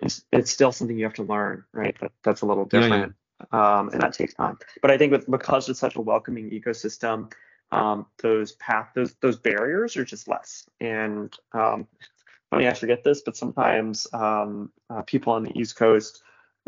it's 0.00 0.24
it's 0.32 0.50
still 0.50 0.72
something 0.72 0.96
you 0.96 1.04
have 1.04 1.14
to 1.14 1.22
learn, 1.22 1.64
right? 1.72 1.96
That, 2.00 2.12
that's 2.22 2.42
a 2.42 2.46
little 2.46 2.68
Yeah, 2.72 2.80
yeah. 2.80 2.88
different, 2.88 3.14
Um, 3.52 3.88
and 3.90 4.00
that 4.00 4.12
takes 4.12 4.34
time. 4.34 4.58
But 4.80 4.90
I 4.90 4.98
think 4.98 5.12
with 5.12 5.30
because 5.30 5.68
it's 5.68 5.80
such 5.80 5.96
a 5.96 6.00
welcoming 6.00 6.50
ecosystem, 6.50 7.32
um, 7.72 8.06
those 8.22 8.52
path 8.52 8.90
those 8.94 9.14
those 9.16 9.38
barriers 9.38 9.96
are 9.96 10.04
just 10.04 10.28
less. 10.28 10.66
And 10.80 11.34
um, 11.52 11.88
funny 12.50 12.68
I 12.68 12.74
forget 12.74 13.04
this, 13.04 13.22
but 13.22 13.36
sometimes 13.36 14.06
um, 14.14 14.72
uh, 14.90 15.02
people 15.02 15.34
on 15.34 15.44
the 15.44 15.58
East 15.58 15.76
Coast, 15.76 16.22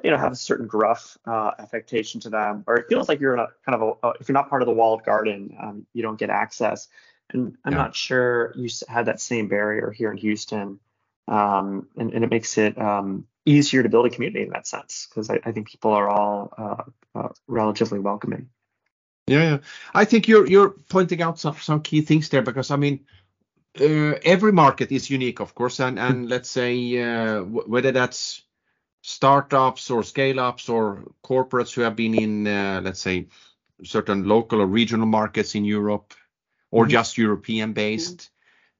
you 0.05 0.11
know, 0.11 0.19
have 0.19 0.33
a 0.33 0.37
certain 0.37 0.67
gruff 0.67 1.19
uh, 1.27 1.53
affectation 1.59 2.21
to 2.23 2.31
them, 2.31 2.65
or 2.67 2.77
it 2.77 2.87
feels 2.89 3.09
like 3.09 3.21
you're 3.21 3.35
in 3.35 3.41
a 3.41 3.49
kind 3.67 3.83
of 3.83 3.99
a, 4.03 4.13
if 4.21 4.29
you're 4.29 4.35
not 4.35 4.51
part 4.51 4.63
of 4.63 4.67
the 4.67 4.75
walled 4.75 5.05
garden, 5.05 5.57
um, 5.63 5.87
you 5.95 6.03
don't 6.03 6.19
get 6.19 6.31
access. 6.31 6.89
And 7.31 7.57
I'm 7.65 7.73
Yeah. 7.73 7.79
not 7.79 7.97
sure 7.97 8.53
you 8.57 8.69
had 8.89 9.07
that 9.07 9.21
same 9.21 9.49
barrier 9.49 9.91
here 9.93 10.11
in 10.11 10.19
Houston 10.19 10.81
um, 11.29 11.89
and, 11.97 12.13
and 12.13 12.25
it 12.25 12.31
makes 12.31 12.59
it 12.59 12.79
um, 12.81 13.27
easier 13.47 13.83
to 13.83 13.89
build 13.89 14.07
a 14.07 14.11
community 14.11 14.45
in 14.45 14.51
that 14.51 14.67
sense 14.67 15.07
because 15.09 15.31
I, 15.31 15.41
I 15.45 15.53
think 15.53 15.71
people 15.71 15.93
are 15.93 16.09
all 16.09 16.53
uh, 16.57 16.83
uh, 17.19 17.29
relatively 17.47 17.99
welcoming. 17.99 18.51
Yeah, 19.27 19.43
yeah. 19.43 19.59
I 19.95 20.05
think 20.05 20.29
you're 20.29 20.47
you're 20.47 20.71
pointing 20.89 21.23
out 21.23 21.39
some 21.39 21.57
some 21.57 21.81
key 21.83 22.03
things 22.03 22.29
there 22.29 22.43
because 22.43 22.71
I 22.71 22.77
mean, 22.77 23.07
uh, 23.81 24.19
every 24.25 24.53
market 24.53 24.93
is 24.93 25.11
unique, 25.11 25.41
of 25.41 25.55
course, 25.55 25.81
and 25.81 25.99
and 25.99 26.29
let's 26.29 26.51
say 26.51 26.75
uh, 27.03 27.39
w- 27.41 27.65
whether 27.67 27.93
that's 27.93 28.43
startups 29.03 29.91
or 29.91 30.03
scale 30.03 30.41
ups 30.41 30.69
or 30.69 31.05
corporates 31.23 31.75
who 31.75 31.83
have 31.83 31.97
been 31.97 32.15
in, 32.15 32.47
uh, 32.47 32.81
let's 32.85 33.01
say, 33.01 33.29
certain 33.83 34.25
local 34.25 34.61
or 34.61 34.67
regional 34.67 35.07
markets 35.07 35.55
in 35.55 35.65
Europe 35.65 36.15
or 36.71 36.87
Mhm. 36.87 36.91
just 36.91 37.19
European 37.19 37.73
based. 37.73 38.31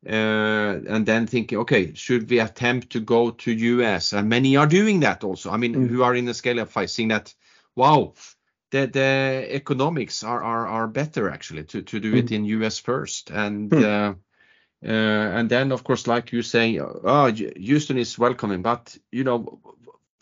Uh, 0.07 0.81
and 0.89 1.07
then 1.07 1.27
thinking, 1.27 1.59
okay, 1.59 1.95
should 1.95 2.29
we 2.31 2.39
attempt 2.41 2.91
to 2.91 3.01
go 3.01 3.31
to 3.31 3.53
US? 3.53 4.13
And 4.13 4.29
many 4.29 4.57
are 4.57 4.67
doing 4.67 5.01
that 5.01 5.25
also. 5.25 5.51
I 5.51 5.57
mean, 5.57 5.75
Mm. 5.75 5.89
who 5.91 6.03
are 6.03 6.15
in 6.15 6.27
the 6.27 6.35
scale 6.35 6.61
up 6.61 6.71
phase, 6.71 6.93
seeing 6.93 7.09
that, 7.09 7.35
wow, 7.75 8.15
the 8.71 8.87
the 8.87 9.47
economics 9.51 10.23
are 10.23 10.43
are 10.43 10.67
are 10.67 10.87
better 10.89 11.31
actually 11.31 11.65
to 11.65 11.83
to 11.83 12.01
do 12.01 12.15
it 12.15 12.33
in 12.33 12.45
US 12.45 12.79
first. 12.79 13.31
And 13.31 13.73
uh, 13.73 14.15
uh, 14.85 14.89
and 14.89 15.49
then 15.49 15.73
of 15.73 15.85
course, 15.85 16.07
like 16.07 16.33
you 16.33 16.43
say, 16.43 16.79
oh, 16.79 17.33
Houston 17.33 17.99
is 17.99 18.19
welcoming, 18.19 18.63
but 18.63 18.97
you 19.13 19.25
know, 19.25 19.61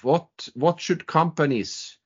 what 0.02 0.28
what 0.54 0.80
should 0.80 1.06
companies 1.06 1.99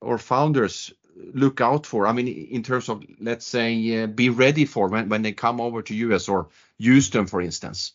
or 0.00 0.18
founders 0.18 0.92
look 1.16 1.60
out 1.60 1.86
for? 1.86 2.06
I 2.06 2.12
mean, 2.12 2.28
in 2.28 2.62
terms 2.62 2.88
of 2.88 3.02
let's 3.20 3.46
say, 3.46 4.02
uh, 4.02 4.06
be 4.06 4.28
ready 4.28 4.64
for 4.64 4.88
when 4.88 5.08
when 5.08 5.22
they 5.22 5.32
come 5.32 5.60
over 5.60 5.82
to 5.82 5.94
US 5.94 6.28
or 6.28 6.48
Houston, 6.78 7.26
for 7.26 7.40
instance. 7.40 7.92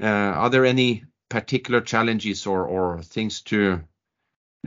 Uh, 0.00 0.06
are 0.06 0.50
there 0.50 0.64
any 0.64 1.04
particular 1.28 1.80
challenges 1.80 2.46
or 2.46 2.66
or 2.66 3.02
things 3.02 3.42
to 3.42 3.80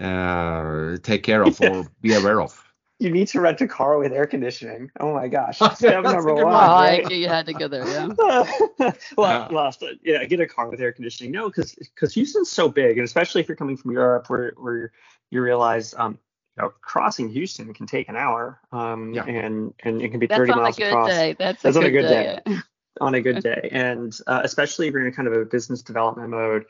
uh, 0.01 0.97
take 1.03 1.23
care 1.23 1.43
of 1.43 1.59
or 1.61 1.85
be 2.01 2.13
aware 2.13 2.41
of? 2.41 2.59
You 2.99 3.09
need 3.09 3.27
to 3.29 3.41
rent 3.41 3.59
a 3.59 3.67
car 3.67 3.97
with 3.97 4.13
air 4.13 4.25
conditioning. 4.25 4.89
Oh 4.99 5.13
my 5.13 5.27
gosh, 5.27 5.57
step 5.75 6.03
number 6.03 6.33
one. 6.35 6.45
Oh, 6.45 6.47
right? 6.47 7.11
you 7.11 7.27
had 7.27 7.45
to 7.47 7.53
go 7.53 7.67
there, 7.67 7.85
yeah. 7.85 8.07
well, 8.17 8.97
Yeah. 9.17 9.47
well, 9.51 9.71
so, 9.71 9.89
yeah, 10.03 10.23
get 10.25 10.39
a 10.39 10.47
car 10.47 10.69
with 10.69 10.79
air 10.79 10.93
conditioning. 10.93 11.31
No, 11.31 11.49
because 11.49 11.73
because 11.73 12.13
Houston's 12.13 12.49
so 12.51 12.69
big, 12.69 12.97
and 12.97 13.05
especially 13.05 13.41
if 13.41 13.47
you're 13.49 13.57
coming 13.57 13.75
from 13.75 13.91
Europe, 13.91 14.29
where 14.29 14.53
where 14.55 14.91
you 15.31 15.41
realize, 15.41 15.93
um, 15.95 16.17
you 16.55 16.63
know, 16.63 16.71
crossing 16.81 17.27
Houston 17.29 17.73
can 17.73 17.87
take 17.87 18.07
an 18.07 18.15
hour, 18.15 18.59
um, 18.71 19.13
Yeah. 19.13 19.25
and 19.25 19.73
and 19.83 20.01
it 20.01 20.09
can 20.09 20.19
be 20.19 20.27
That's 20.27 20.37
30 20.39 20.51
on 20.53 20.59
a 20.59 20.61
miles 20.61 20.77
good 20.77 20.87
across 20.87 21.09
day. 21.09 21.35
That's, 21.37 21.61
That's 21.61 21.75
a 21.75 21.79
on 21.79 21.85
a 21.85 21.91
good, 21.91 22.03
good 22.03 22.43
day. 22.45 22.57
on 23.01 23.15
a 23.15 23.21
good 23.21 23.43
day, 23.43 23.69
and 23.71 24.17
uh, 24.27 24.41
especially 24.43 24.87
if 24.87 24.93
you're 24.93 25.05
in 25.05 25.13
kind 25.13 25.27
of 25.27 25.33
a 25.33 25.43
business 25.45 25.81
development 25.81 26.29
mode. 26.29 26.65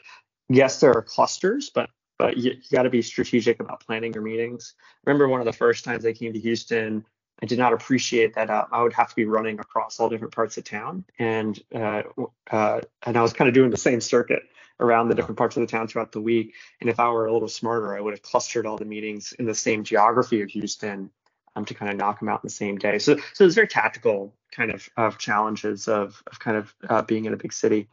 Yes, 0.50 0.80
there 0.80 0.92
are 0.96 1.02
clusters, 1.02 1.70
but 1.70 1.90
but 2.24 2.38
you, 2.38 2.52
you 2.52 2.70
got 2.72 2.84
to 2.84 2.90
be 2.90 3.02
strategic 3.02 3.60
about 3.60 3.82
planning 3.82 4.14
your 4.14 4.24
meetings. 4.24 4.76
remember 5.06 5.28
one 5.28 5.42
of 5.42 5.46
the 5.46 5.52
first 5.52 5.84
times 5.84 6.06
I 6.06 6.14
came 6.14 6.32
to 6.32 6.40
Houston, 6.40 7.06
I 7.42 7.46
did 7.46 7.60
not 7.60 7.74
appreciate 7.74 8.34
that 8.36 8.50
uh, 8.50 8.66
I 8.72 8.82
would 8.82 8.94
have 8.94 9.10
to 9.10 9.16
be 9.16 9.26
running 9.26 9.60
across 9.60 10.00
all 10.00 10.08
different 10.08 10.34
parts 10.34 10.58
of 10.58 10.64
town, 10.64 11.04
and 11.20 11.60
uh, 11.76 12.04
uh, 12.50 12.80
and 13.06 13.18
I 13.18 13.22
was 13.22 13.34
kind 13.34 13.50
of 13.50 13.54
doing 13.54 13.72
the 13.72 13.76
same 13.76 14.00
circuit 14.00 14.44
around 14.80 15.10
the 15.10 15.16
different 15.16 15.38
parts 15.38 15.58
of 15.58 15.62
the 15.62 15.68
town 15.68 15.90
throughout 15.90 16.14
the 16.14 16.22
week. 16.22 16.54
And 16.80 16.90
if 16.90 16.98
I 16.98 17.10
were 17.10 17.26
a 17.26 17.34
little 17.34 17.50
smarter, 17.50 17.94
I 17.94 18.00
would 18.00 18.14
have 18.14 18.22
clustered 18.22 18.66
all 18.66 18.78
the 18.78 18.86
meetings 18.86 19.34
in 19.38 19.46
the 19.46 19.54
same 19.54 19.84
geography 19.84 20.42
of 20.42 20.50
Houston 20.52 21.10
um, 21.58 21.66
to 21.66 21.74
kind 21.74 21.92
of 21.92 21.98
knock 21.98 22.20
them 22.20 22.30
out 22.30 22.42
in 22.42 22.48
the 22.48 22.52
same 22.52 22.78
day. 22.78 23.00
So 23.00 23.18
so 23.34 23.46
it's 23.46 23.56
very 23.56 23.68
tactical 23.68 24.34
kind 24.54 24.72
of 24.72 24.88
of 24.96 25.18
challenges 25.18 25.90
of 25.90 26.24
of 26.28 26.40
kind 26.40 26.56
of 26.56 26.74
uh, 26.88 27.02
being 27.02 27.26
in 27.26 27.34
a 27.34 27.38
big 27.38 27.52
city. 27.52 27.90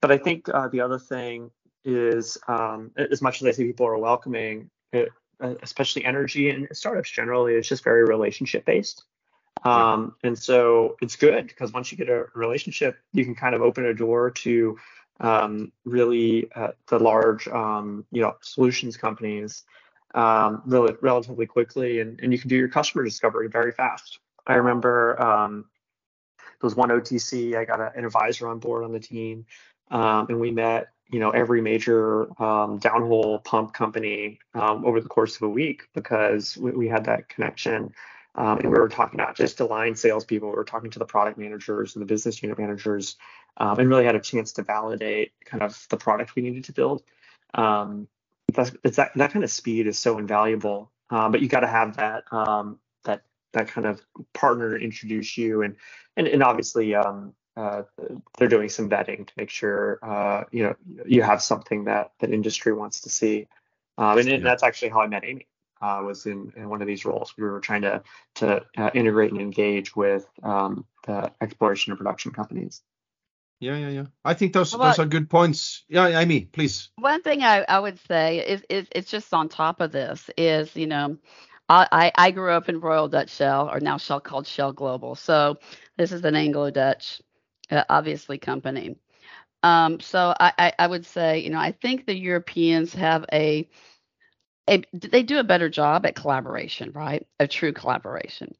But 0.00 0.10
I 0.10 0.18
think 0.18 0.48
uh, 0.48 0.66
the 0.66 0.80
other 0.80 0.98
thing 0.98 1.52
is 1.84 2.38
um, 2.48 2.90
as 2.96 3.22
much 3.22 3.40
as 3.40 3.48
I 3.48 3.52
see 3.52 3.64
people 3.64 3.86
are 3.86 3.98
welcoming, 3.98 4.70
it, 4.92 5.10
uh, 5.40 5.54
especially 5.62 6.04
energy 6.04 6.50
and 6.50 6.68
startups 6.72 7.10
generally, 7.10 7.54
it's 7.54 7.68
just 7.68 7.84
very 7.84 8.04
relationship 8.04 8.64
based. 8.64 9.04
Um, 9.64 10.14
and 10.22 10.38
so 10.38 10.96
it's 11.02 11.16
good 11.16 11.48
because 11.48 11.72
once 11.72 11.92
you 11.92 11.98
get 11.98 12.08
a 12.08 12.26
relationship, 12.34 12.98
you 13.12 13.24
can 13.24 13.34
kind 13.34 13.54
of 13.54 13.62
open 13.62 13.84
a 13.84 13.94
door 13.94 14.30
to 14.30 14.78
um, 15.20 15.70
really 15.84 16.50
uh, 16.54 16.68
the 16.88 16.98
large 16.98 17.46
um, 17.48 18.06
you 18.10 18.22
know 18.22 18.36
solutions 18.40 18.96
companies 18.96 19.64
um, 20.14 20.62
really 20.66 20.94
relatively 21.02 21.46
quickly, 21.46 22.00
and, 22.00 22.18
and 22.20 22.32
you 22.32 22.38
can 22.38 22.48
do 22.48 22.56
your 22.56 22.68
customer 22.68 23.04
discovery 23.04 23.48
very 23.48 23.72
fast. 23.72 24.18
I 24.46 24.54
remember 24.54 25.20
um, 25.22 25.66
there 26.38 26.66
was 26.66 26.74
one 26.74 26.88
OTC. 26.88 27.56
I 27.56 27.64
got 27.64 27.80
a, 27.80 27.92
an 27.94 28.04
advisor 28.04 28.48
on 28.48 28.58
board 28.58 28.84
on 28.84 28.92
the 28.92 29.00
team, 29.00 29.44
um, 29.90 30.26
and 30.28 30.40
we 30.40 30.50
met 30.50 30.88
you 31.10 31.20
know 31.20 31.30
every 31.30 31.60
major 31.60 32.22
um, 32.42 32.78
downhole 32.80 33.42
pump 33.44 33.72
company 33.72 34.38
um, 34.54 34.84
over 34.84 35.00
the 35.00 35.08
course 35.08 35.36
of 35.36 35.42
a 35.42 35.48
week 35.48 35.88
because 35.94 36.56
we, 36.56 36.70
we 36.72 36.88
had 36.88 37.04
that 37.04 37.28
connection. 37.28 37.92
Um, 38.36 38.58
and 38.58 38.70
we 38.70 38.78
were 38.78 38.88
talking 38.88 39.18
not 39.18 39.34
just 39.34 39.56
to 39.56 39.64
line 39.64 39.96
salespeople, 39.96 40.48
we 40.48 40.54
were 40.54 40.64
talking 40.64 40.90
to 40.92 41.00
the 41.00 41.04
product 41.04 41.36
managers 41.36 41.96
and 41.96 42.02
the 42.02 42.06
business 42.06 42.40
unit 42.40 42.60
managers, 42.60 43.16
um, 43.56 43.80
and 43.80 43.88
really 43.88 44.04
had 44.04 44.14
a 44.14 44.20
chance 44.20 44.52
to 44.52 44.62
validate 44.62 45.32
kind 45.44 45.64
of 45.64 45.84
the 45.90 45.96
product 45.96 46.36
we 46.36 46.42
needed 46.42 46.62
to 46.64 46.72
build. 46.72 47.02
Um, 47.54 48.06
that's, 48.54 48.70
it's 48.84 48.96
that 48.96 49.10
that 49.16 49.32
kind 49.32 49.44
of 49.44 49.50
speed 49.50 49.88
is 49.88 49.98
so 49.98 50.18
invaluable. 50.18 50.92
Uh, 51.10 51.28
but 51.28 51.40
you 51.40 51.48
got 51.48 51.60
to 51.60 51.66
have 51.66 51.96
that 51.96 52.24
that 53.04 53.22
that 53.52 53.68
kind 53.68 53.86
of 53.86 54.00
partner 54.32 54.78
introduce 54.78 55.36
you, 55.36 55.62
and 55.62 55.76
and 56.16 56.28
and 56.28 56.42
obviously 56.42 56.94
um, 56.94 57.34
uh, 57.56 57.82
they're 58.38 58.48
doing 58.48 58.68
some 58.68 58.88
vetting 58.88 59.26
to 59.26 59.32
make 59.36 59.50
sure 59.50 59.98
uh, 60.02 60.44
you 60.50 60.62
know 60.62 60.74
you 61.04 61.22
have 61.22 61.42
something 61.42 61.84
that 61.84 62.12
that 62.20 62.30
industry 62.32 62.72
wants 62.72 63.02
to 63.02 63.10
see. 63.10 63.46
Um, 63.98 64.18
and, 64.18 64.28
and, 64.28 64.46
that's 64.46 64.62
actually 64.62 64.90
how 64.90 65.02
I 65.02 65.06
met 65.06 65.24
Amy. 65.24 65.46
Uh, 65.82 66.02
was 66.04 66.26
in, 66.26 66.52
in 66.56 66.68
one 66.68 66.82
of 66.82 66.86
these 66.86 67.06
roles. 67.06 67.34
We 67.38 67.44
were 67.44 67.60
trying 67.60 67.82
to 67.82 68.02
to 68.36 68.62
uh, 68.76 68.90
integrate 68.94 69.32
and 69.32 69.40
engage 69.40 69.96
with 69.96 70.26
um, 70.42 70.84
the 71.06 71.32
exploration 71.40 71.92
and 71.92 71.98
production 71.98 72.32
companies. 72.32 72.82
Yeah, 73.60 73.76
yeah, 73.76 73.88
yeah. 73.88 74.04
I 74.24 74.34
think 74.34 74.52
those 74.52 74.76
well, 74.76 74.88
those 74.88 74.98
are 74.98 75.06
good 75.06 75.28
points. 75.28 75.84
Yeah, 75.88 76.06
Amy, 76.06 76.42
please. 76.42 76.90
One 76.96 77.22
thing 77.22 77.42
I, 77.42 77.64
I 77.68 77.78
would 77.78 77.98
say 78.08 78.38
is, 78.38 78.62
is 78.70 78.86
it's 78.92 79.10
just 79.10 79.32
on 79.34 79.48
top 79.48 79.80
of 79.80 79.92
this 79.92 80.30
is 80.36 80.74
you 80.76 80.86
know 80.86 81.18
I, 81.70 82.10
I 82.16 82.30
grew 82.32 82.50
up 82.50 82.68
in 82.68 82.80
Royal 82.80 83.08
Dutch 83.08 83.30
Shell 83.30 83.70
or 83.72 83.80
now 83.80 83.96
Shell 83.96 84.20
called 84.20 84.46
Shell 84.46 84.72
Global. 84.72 85.14
So 85.14 85.58
this 85.96 86.10
is 86.10 86.24
an 86.24 86.34
Anglo 86.34 86.70
Dutch, 86.70 87.22
uh, 87.70 87.84
obviously 87.88 88.38
company. 88.38 88.96
Um, 89.62 90.00
so 90.00 90.34
I, 90.38 90.52
I, 90.58 90.72
I 90.78 90.86
would 90.86 91.06
say 91.06 91.40
you 91.40 91.50
know 91.50 91.58
I 91.58 91.72
think 91.72 92.06
the 92.06 92.16
Europeans 92.16 92.94
have 92.94 93.24
a 93.32 93.68
a, 94.68 94.84
they 94.92 95.22
do 95.22 95.38
a 95.38 95.44
better 95.44 95.68
job 95.68 96.06
at 96.06 96.14
collaboration, 96.14 96.92
right? 96.92 97.26
A 97.40 97.48
true 97.48 97.72
collaboration 97.72 98.54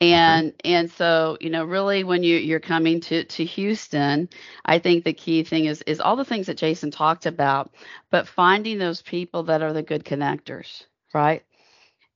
and 0.00 0.48
okay. 0.48 0.72
and 0.76 0.90
so 0.90 1.36
you 1.40 1.50
know 1.50 1.64
really 1.64 2.04
when 2.04 2.22
you 2.22 2.36
you're 2.36 2.60
coming 2.60 3.00
to 3.00 3.24
to 3.24 3.44
Houston 3.44 4.28
I 4.64 4.78
think 4.78 5.04
the 5.04 5.12
key 5.12 5.42
thing 5.42 5.64
is 5.64 5.82
is 5.82 6.00
all 6.00 6.16
the 6.16 6.24
things 6.24 6.46
that 6.46 6.56
Jason 6.56 6.90
talked 6.90 7.26
about 7.26 7.74
but 8.10 8.28
finding 8.28 8.78
those 8.78 9.02
people 9.02 9.44
that 9.44 9.62
are 9.62 9.72
the 9.72 9.82
good 9.82 10.04
connectors 10.04 10.84
right 11.12 11.42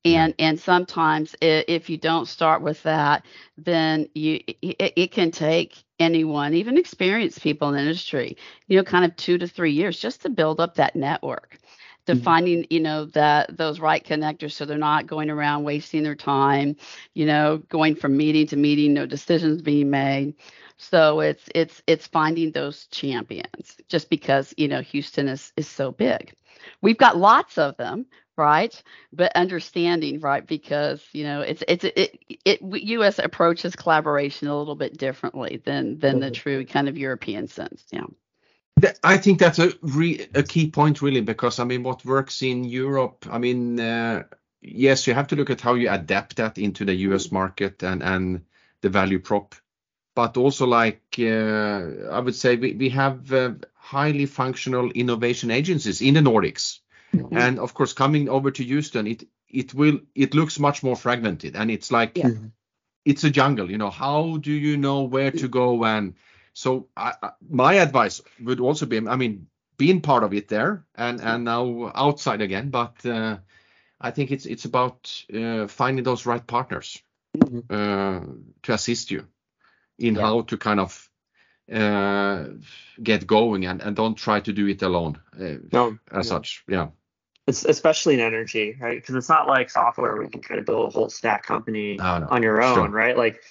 and 0.04 0.34
and 0.38 0.58
sometimes 0.58 1.34
if 1.40 1.88
you 1.88 1.96
don't 1.96 2.26
start 2.26 2.62
with 2.62 2.82
that 2.82 3.24
then 3.56 4.08
you 4.14 4.40
it, 4.62 4.92
it 4.96 5.12
can 5.12 5.30
take 5.30 5.84
anyone 5.98 6.54
even 6.54 6.76
experienced 6.76 7.42
people 7.42 7.68
in 7.68 7.74
the 7.74 7.80
industry 7.80 8.36
you 8.66 8.76
know 8.76 8.82
kind 8.82 9.04
of 9.04 9.14
2 9.16 9.38
to 9.38 9.46
3 9.46 9.70
years 9.70 9.98
just 9.98 10.22
to 10.22 10.30
build 10.30 10.60
up 10.60 10.74
that 10.74 10.96
network 10.96 11.58
to 12.06 12.14
mm-hmm. 12.14 12.22
finding 12.22 12.66
you 12.70 12.80
know 12.80 13.04
that 13.06 13.56
those 13.56 13.80
right 13.80 14.04
connectors 14.04 14.52
so 14.52 14.64
they're 14.64 14.78
not 14.78 15.06
going 15.06 15.30
around 15.30 15.64
wasting 15.64 16.02
their 16.02 16.14
time 16.14 16.76
you 17.14 17.26
know 17.26 17.58
going 17.68 17.94
from 17.94 18.16
meeting 18.16 18.46
to 18.46 18.56
meeting 18.56 18.92
no 18.92 19.06
decisions 19.06 19.62
being 19.62 19.90
made. 19.90 20.34
So 20.78 21.20
it's 21.20 21.48
it's 21.54 21.82
it's 21.86 22.06
finding 22.08 22.50
those 22.50 22.86
champions 22.86 23.76
just 23.88 24.10
because 24.10 24.52
you 24.56 24.66
know 24.66 24.80
houston 24.80 25.28
is 25.28 25.52
is 25.56 25.68
so 25.68 25.92
big. 25.92 26.32
We've 26.80 26.98
got 26.98 27.16
lots 27.16 27.58
of 27.58 27.76
them 27.76 28.06
right 28.42 28.82
but 29.12 29.30
understanding 29.36 30.18
right 30.20 30.46
because 30.46 31.00
you 31.12 31.22
know 31.22 31.40
it's 31.42 31.62
it's 31.68 31.84
it, 31.84 32.18
it, 32.28 32.40
it 32.44 33.00
us 33.00 33.18
approaches 33.20 33.76
collaboration 33.76 34.48
a 34.48 34.58
little 34.58 34.74
bit 34.74 34.98
differently 34.98 35.62
than 35.64 35.98
than 36.00 36.18
the 36.18 36.26
mm-hmm. 36.26 36.42
true 36.42 36.66
kind 36.66 36.88
of 36.88 36.98
european 36.98 37.46
sense 37.46 37.84
yeah. 37.92 38.06
I 39.04 39.18
think 39.18 39.38
that's 39.38 39.58
a 39.58 39.72
re- 39.82 40.26
a 40.34 40.42
key 40.42 40.70
point 40.70 41.02
really 41.02 41.20
because 41.20 41.60
I 41.60 41.64
mean 41.64 41.82
what 41.82 42.04
works 42.04 42.42
in 42.42 42.64
Europe 42.64 43.26
I 43.30 43.38
mean 43.38 43.78
uh, 43.78 44.24
yes 44.60 45.06
you 45.06 45.14
have 45.14 45.28
to 45.28 45.36
look 45.36 45.50
at 45.50 45.60
how 45.60 45.74
you 45.74 45.90
adapt 45.90 46.36
that 46.36 46.58
into 46.58 46.84
the 46.84 46.94
US 47.08 47.30
market 47.30 47.82
and 47.82 48.02
and 48.02 48.40
the 48.80 48.88
value 48.88 49.20
prop. 49.20 49.54
But 50.14 50.36
also 50.36 50.66
like 50.66 51.04
uh, 51.18 51.80
I 52.16 52.20
would 52.24 52.34
say 52.34 52.56
we, 52.56 52.74
we 52.74 52.88
have 52.90 53.32
uh, 53.32 53.52
highly 53.74 54.26
functional 54.26 54.90
innovation 54.90 55.50
agencies 55.50 56.00
in 56.00 56.14
the 56.14 56.20
Nordics 56.20 56.81
mm-hmm. 57.14 57.36
and 57.36 57.58
of 57.58 57.74
course 57.74 57.92
coming 57.92 58.28
over 58.28 58.50
to 58.50 58.64
Houston 58.64 59.06
it 59.06 59.28
it 59.48 59.74
will 59.74 60.00
it 60.14 60.34
looks 60.34 60.58
much 60.58 60.82
more 60.82 60.96
fragmented 60.96 61.56
and 61.56 61.70
it's 61.70 61.90
like 61.90 62.16
yeah. 62.16 62.30
it's 63.04 63.24
a 63.24 63.30
jungle 63.30 63.70
you 63.70 63.78
know 63.78 63.90
how 63.90 64.38
do 64.38 64.52
you 64.52 64.76
know 64.76 65.02
where 65.02 65.30
to 65.30 65.48
go 65.48 65.84
and 65.84 66.14
so 66.54 66.88
I, 66.96 67.14
I, 67.22 67.30
my 67.48 67.74
advice 67.74 68.20
would 68.40 68.60
also 68.60 68.86
be, 68.86 68.98
I 68.98 69.16
mean, 69.16 69.46
being 69.78 70.00
part 70.00 70.22
of 70.22 70.34
it 70.34 70.48
there 70.48 70.84
and 70.94 71.20
and 71.20 71.44
now 71.44 71.90
outside 71.94 72.40
again, 72.40 72.70
but 72.70 73.04
uh, 73.04 73.38
I 74.00 74.10
think 74.10 74.30
it's 74.30 74.46
it's 74.46 74.64
about 74.64 75.24
uh, 75.34 75.66
finding 75.66 76.04
those 76.04 76.26
right 76.26 76.46
partners 76.46 77.02
mm-hmm. 77.36 77.60
uh, 77.70 78.20
to 78.62 78.72
assist 78.72 79.10
you 79.10 79.26
in 79.98 80.14
yeah. 80.14 80.20
how 80.20 80.42
to 80.42 80.56
kind 80.58 80.78
of 80.78 81.10
uh, 81.72 82.48
get 83.02 83.26
going 83.26 83.66
and, 83.66 83.80
and 83.80 83.96
don't 83.96 84.16
try 84.16 84.40
to 84.40 84.52
do 84.52 84.66
it 84.66 84.82
alone 84.82 85.18
uh, 85.40 85.54
no, 85.72 85.98
as 86.10 86.30
no. 86.30 86.36
such. 86.36 86.64
Yeah. 86.68 86.88
It's 87.46 87.64
especially 87.64 88.14
in 88.14 88.20
energy, 88.20 88.76
right? 88.80 88.96
Because 88.96 89.16
it's 89.16 89.28
not 89.28 89.48
like 89.48 89.68
software 89.68 90.14
where 90.14 90.22
you 90.22 90.30
can 90.30 90.40
try 90.40 90.56
to 90.56 90.62
build 90.62 90.88
a 90.88 90.92
whole 90.92 91.10
stack 91.10 91.44
company 91.44 91.96
no, 91.96 92.18
no. 92.18 92.28
on 92.30 92.42
your 92.42 92.62
own, 92.62 92.74
sure. 92.74 92.88
right? 92.88 93.16
Like 93.16 93.42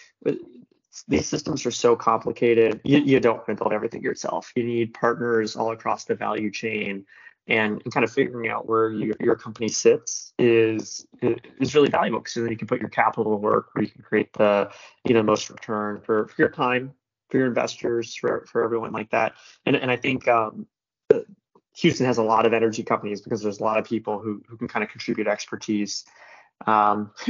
these 1.07 1.27
systems 1.27 1.65
are 1.65 1.71
so 1.71 1.95
complicated. 1.95 2.79
You, 2.83 2.99
you 2.99 3.19
don't 3.19 3.37
want 3.37 3.47
to 3.47 3.55
build 3.55 3.73
everything 3.73 4.01
yourself. 4.01 4.51
You 4.55 4.63
need 4.63 4.93
partners 4.93 5.55
all 5.55 5.71
across 5.71 6.05
the 6.05 6.15
value 6.15 6.51
chain, 6.51 7.05
and, 7.47 7.81
and 7.83 7.93
kind 7.93 8.03
of 8.03 8.11
figuring 8.11 8.49
out 8.49 8.67
where 8.67 8.91
your, 8.91 9.15
your 9.19 9.35
company 9.35 9.67
sits 9.67 10.33
is 10.39 11.05
is 11.21 11.75
really 11.75 11.89
valuable 11.89 12.19
because 12.19 12.35
then 12.35 12.49
you 12.49 12.57
can 12.57 12.67
put 12.67 12.79
your 12.79 12.89
capital 12.89 13.25
to 13.25 13.35
work, 13.35 13.69
where 13.73 13.83
you 13.83 13.89
can 13.89 14.03
create 14.03 14.31
the 14.33 14.71
you 15.05 15.13
know 15.13 15.23
most 15.23 15.49
return 15.49 16.01
for, 16.01 16.27
for 16.27 16.41
your 16.41 16.51
time, 16.51 16.93
for 17.29 17.39
your 17.39 17.47
investors, 17.47 18.15
for 18.15 18.45
for 18.49 18.63
everyone 18.63 18.91
like 18.91 19.09
that. 19.11 19.33
And 19.65 19.75
and 19.75 19.91
I 19.91 19.97
think 19.97 20.27
um, 20.27 20.67
Houston 21.77 22.05
has 22.05 22.17
a 22.17 22.23
lot 22.23 22.45
of 22.45 22.53
energy 22.53 22.83
companies 22.83 23.21
because 23.21 23.41
there's 23.41 23.59
a 23.59 23.63
lot 23.63 23.77
of 23.77 23.85
people 23.85 24.19
who 24.19 24.43
who 24.47 24.57
can 24.57 24.67
kind 24.67 24.83
of 24.83 24.89
contribute 24.89 25.27
expertise 25.27 26.05
um, 26.67 27.11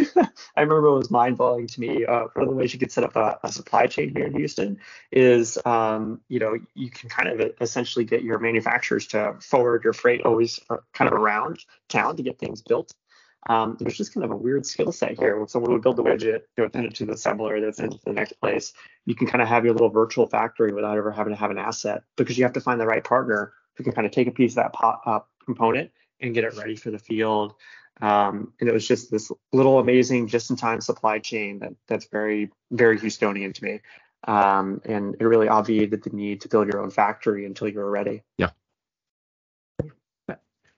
I 0.56 0.62
remember 0.62 0.88
it 0.88 0.98
was 0.98 1.12
mind 1.12 1.38
blowing 1.38 1.68
to 1.68 1.80
me. 1.80 2.06
Uh, 2.06 2.26
one 2.34 2.44
of 2.44 2.50
the 2.50 2.56
ways 2.56 2.74
you 2.74 2.80
could 2.80 2.92
set 2.92 3.04
up 3.04 3.16
a, 3.16 3.40
a 3.44 3.52
supply 3.52 3.88
chain 3.88 4.14
here 4.16 4.26
in 4.26 4.36
Houston 4.36 4.80
is, 5.12 5.58
um, 5.66 6.22
you 6.28 6.40
know, 6.40 6.58
you 6.76 6.90
can 6.90 7.10
kind 7.10 7.30
of 7.30 7.52
essentially 7.62 8.06
get 8.06 8.24
your 8.24 8.40
manufacturers 8.40 9.08
to 9.08 9.36
forward 9.40 9.84
your 9.84 9.94
freight 9.94 10.22
always 10.24 10.60
uh, 10.70 10.78
kind 10.94 11.12
of 11.12 11.20
around 11.20 11.60
town 11.90 12.18
to 12.18 12.24
get 12.24 12.40
things 12.40 12.62
built. 12.62 12.94
Um, 13.50 13.76
there's 13.80 13.98
just 13.98 14.14
kind 14.14 14.24
of 14.24 14.32
a 14.32 14.36
weird 14.36 14.68
skill 14.68 14.92
set 14.92 15.18
here. 15.18 15.40
When 15.40 15.48
someone 15.48 15.72
would 15.72 15.82
build 15.82 15.96
the 15.96 16.04
widget, 16.04 16.42
you 16.58 16.64
know, 16.64 16.70
send 16.72 16.86
it 16.86 16.96
to 16.96 17.06
the 17.06 17.14
assembler, 17.14 17.60
that's 17.60 17.80
into 17.80 17.98
the 18.06 18.14
next 18.14 18.34
place. 18.34 18.74
You 19.06 19.16
can 19.16 19.26
kind 19.26 19.42
of 19.42 19.48
have 19.48 19.66
your 19.66 19.74
little 19.74 19.90
virtual 19.90 20.28
factory 20.28 20.72
without 20.74 20.98
ever 20.98 21.12
having 21.12 21.34
to 21.34 21.40
have 21.40 21.50
an 21.50 21.58
asset 21.58 22.04
because 22.18 22.38
you 22.38 22.44
have 22.44 22.54
to 22.54 22.62
find 22.62 22.80
the 22.80 22.86
right 22.86 23.04
partner 23.04 23.54
who 23.76 23.84
can 23.84 23.94
kind 23.94 24.06
of 24.06 24.12
take 24.12 24.28
a 24.28 24.32
piece 24.32 24.52
of 24.52 24.56
that 24.58 24.74
pot, 24.74 25.02
uh, 25.06 25.20
component 25.46 25.92
and 26.20 26.34
get 26.34 26.44
it 26.44 26.56
ready 26.56 26.76
for 26.76 26.92
the 26.92 27.00
field. 27.00 27.54
Um, 28.02 28.54
and 28.60 28.70
it 28.70 28.74
was 28.74 28.88
just 28.88 29.12
this 29.12 29.32
little 29.54 29.80
amazing 29.80 30.28
just-in-time 30.28 30.82
supply 30.82 31.20
chain 31.20 31.60
that 31.60 31.74
that's 31.88 32.08
very 32.08 32.50
very 32.72 32.98
Houstonian 32.98 33.54
to 33.54 33.64
me. 33.64 33.80
Um, 34.28 34.82
and 34.86 35.16
it 35.20 35.26
really 35.26 35.48
obviated 35.48 36.04
the 36.04 36.12
need 36.12 36.42
to 36.42 36.48
build 36.48 36.68
your 36.68 36.82
own 36.82 36.92
factory 36.92 37.46
until 37.46 37.68
you 37.68 37.80
were 37.80 37.90
ready. 37.90 38.24
Yeah. 38.38 38.52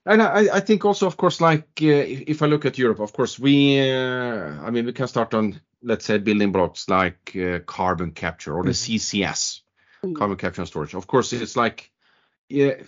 And 0.06 0.20
I, 0.20 0.56
I 0.56 0.60
think 0.60 0.84
also, 0.84 1.06
of 1.06 1.16
course, 1.16 1.40
like 1.40 1.66
uh, 1.80 1.86
if, 1.86 2.20
if 2.26 2.42
I 2.42 2.46
look 2.46 2.66
at 2.66 2.76
Europe, 2.76 3.00
of 3.00 3.12
course, 3.14 3.38
we, 3.38 3.80
uh, 3.80 4.60
I 4.62 4.70
mean, 4.70 4.84
we 4.84 4.92
can 4.92 5.08
start 5.08 5.32
on, 5.32 5.60
let's 5.82 6.04
say, 6.04 6.18
building 6.18 6.52
blocks 6.52 6.90
like 6.90 7.34
uh, 7.34 7.60
carbon 7.60 8.10
capture 8.10 8.54
or 8.54 8.64
the 8.64 8.70
CCS, 8.70 9.60
Mm. 10.04 10.16
carbon 10.16 10.36
capture 10.36 10.60
and 10.60 10.68
storage. 10.68 10.94
Of 10.94 11.06
course, 11.06 11.32
it's 11.32 11.56
like, 11.56 11.90
yeah, 12.48 12.82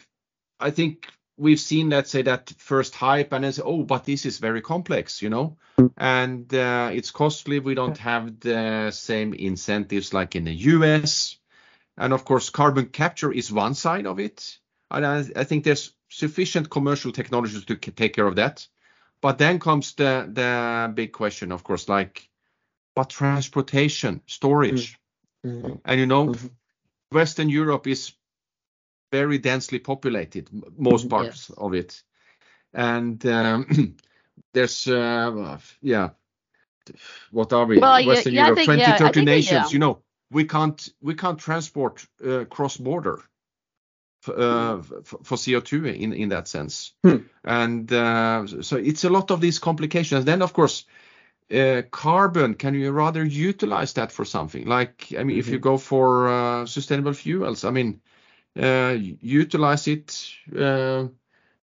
I 0.60 0.70
think 0.70 1.06
we've 1.36 1.60
seen, 1.60 1.90
let's 1.90 2.10
say, 2.10 2.22
that 2.22 2.52
first 2.58 2.94
hype 2.94 3.32
and 3.32 3.44
then 3.44 3.52
say, 3.52 3.62
oh, 3.64 3.82
but 3.82 4.04
this 4.04 4.24
is 4.26 4.38
very 4.38 4.60
complex, 4.62 5.22
you 5.22 5.30
know, 5.30 5.56
and 5.96 6.52
uh, 6.54 6.90
it's 6.92 7.10
costly. 7.10 7.58
We 7.58 7.74
don't 7.74 7.98
have 7.98 8.40
the 8.40 8.90
same 8.90 9.34
incentives 9.34 10.12
like 10.14 10.36
in 10.36 10.44
the 10.44 10.54
US. 10.54 11.38
And 11.96 12.12
of 12.12 12.24
course, 12.24 12.50
carbon 12.50 12.86
capture 12.86 13.32
is 13.32 13.50
one 13.52 13.74
side 13.74 14.06
of 14.06 14.18
it. 14.18 14.58
And 14.90 15.06
I, 15.06 15.24
I 15.34 15.44
think 15.44 15.64
there's 15.64 15.92
sufficient 16.08 16.70
commercial 16.70 17.12
technologies 17.12 17.64
to 17.64 17.76
take 17.76 18.14
care 18.14 18.26
of 18.26 18.36
that. 18.36 18.66
But 19.20 19.38
then 19.38 19.58
comes 19.58 19.94
the 19.94 20.28
the 20.30 20.92
big 20.94 21.12
question, 21.12 21.52
of 21.52 21.64
course, 21.64 21.88
like, 21.88 22.28
but 22.94 23.08
transportation, 23.08 24.20
storage, 24.26 24.98
Mhm. 25.44 25.80
and 25.84 26.00
you 26.00 26.06
know, 26.06 26.28
Mhm. 26.28 26.50
Western 27.10 27.48
Europe 27.48 27.86
is 27.86 28.12
very 29.18 29.38
densely 29.38 29.78
populated, 29.78 30.48
most 30.78 31.06
Mhm. 31.06 31.10
parts 31.10 31.48
Yes. 31.48 31.58
of 31.58 31.74
it, 31.74 32.04
and 32.72 33.24
um, 33.26 33.66
there's 34.52 34.86
uh, 34.88 35.58
yeah, 35.82 36.10
what 37.30 37.52
are 37.52 37.66
we? 37.66 37.78
Well, 37.78 38.06
Western 38.06 38.34
yeah, 38.34 38.42
Europe, 38.44 38.58
think- 38.58 38.66
20, 38.66 38.80
yeah, 38.82 38.96
30 38.98 39.12
think, 39.12 39.26
nations. 39.26 39.72
You 39.72 39.78
know, 39.78 40.02
we 40.30 40.44
can't 40.44 40.88
we 41.00 41.14
can't 41.14 41.38
transport 41.38 42.06
uh, 42.24 42.44
cross 42.44 42.76
border 42.78 43.18
uh, 44.28 44.82
for 45.24 45.36
CO2 45.36 45.84
in 45.86 46.12
in 46.12 46.28
that 46.30 46.48
sense. 46.48 46.94
Hmm. 47.02 47.16
And 47.44 47.92
uh, 47.92 48.46
so 48.62 48.76
it's 48.76 49.04
a 49.04 49.10
lot 49.10 49.30
of 49.30 49.40
these 49.40 49.60
complications. 49.60 50.24
Then, 50.24 50.42
of 50.42 50.52
course, 50.52 50.84
uh, 51.50 51.82
carbon, 51.90 52.54
can 52.54 52.74
you 52.74 52.90
rather 52.92 53.24
utilize 53.24 53.92
that 53.92 54.12
for 54.12 54.24
something? 54.24 54.66
Like, 54.66 55.12
I 55.18 55.24
mean, 55.24 55.38
if 55.38 55.48
you 55.48 55.58
go 55.60 55.78
for 55.78 56.28
uh, 56.28 56.66
sustainable 56.66 57.12
fuels, 57.14 57.64
I 57.64 57.70
mean, 57.70 58.00
utilize 58.62 59.88
it 59.88 60.28
uh, 60.58 61.08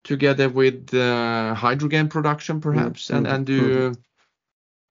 together 0.05 0.49
with 0.49 0.95
uh, 0.95 1.55
hydrogen 1.55 2.09
production, 2.09 2.61
perhaps, 2.61 3.11
and 3.11 3.27
mhm, 3.27 3.31
and 3.35 3.47
do 3.47 3.93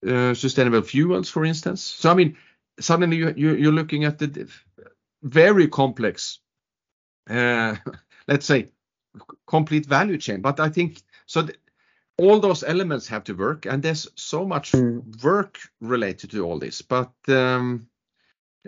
uh, 0.08 0.34
sustainable 0.34 0.82
fuels, 0.82 1.30
for 1.30 1.46
instance. 1.46 1.82
So, 1.82 2.12
I 2.12 2.14
mean, 2.16 2.38
suddenly 2.80 3.18
you, 3.18 3.34
you 3.38 3.56
you're 3.56 3.72
looking 3.74 4.06
at 4.06 4.20
the 4.20 4.48
very 5.24 5.68
complex, 5.68 6.40
uh, 7.30 7.76
let's 8.28 8.46
say, 8.46 8.70
complete 9.48 9.86
value 9.86 10.18
chain. 10.18 10.42
But 10.42 10.60
I 10.60 10.70
think 10.70 11.02
so. 11.26 11.44
th- 11.44 11.60
all 12.18 12.40
those 12.40 12.64
elements 12.64 13.08
have 13.10 13.26
to 13.26 13.34
work, 13.34 13.66
and 13.66 13.84
there's 13.84 14.08
so 14.16 14.46
much 14.46 14.72
Mm. 14.74 15.24
work 15.24 15.60
related 15.82 16.32
to 16.32 16.46
all 16.46 16.60
this. 16.60 16.82
But 16.82 17.12
um, 17.28 17.88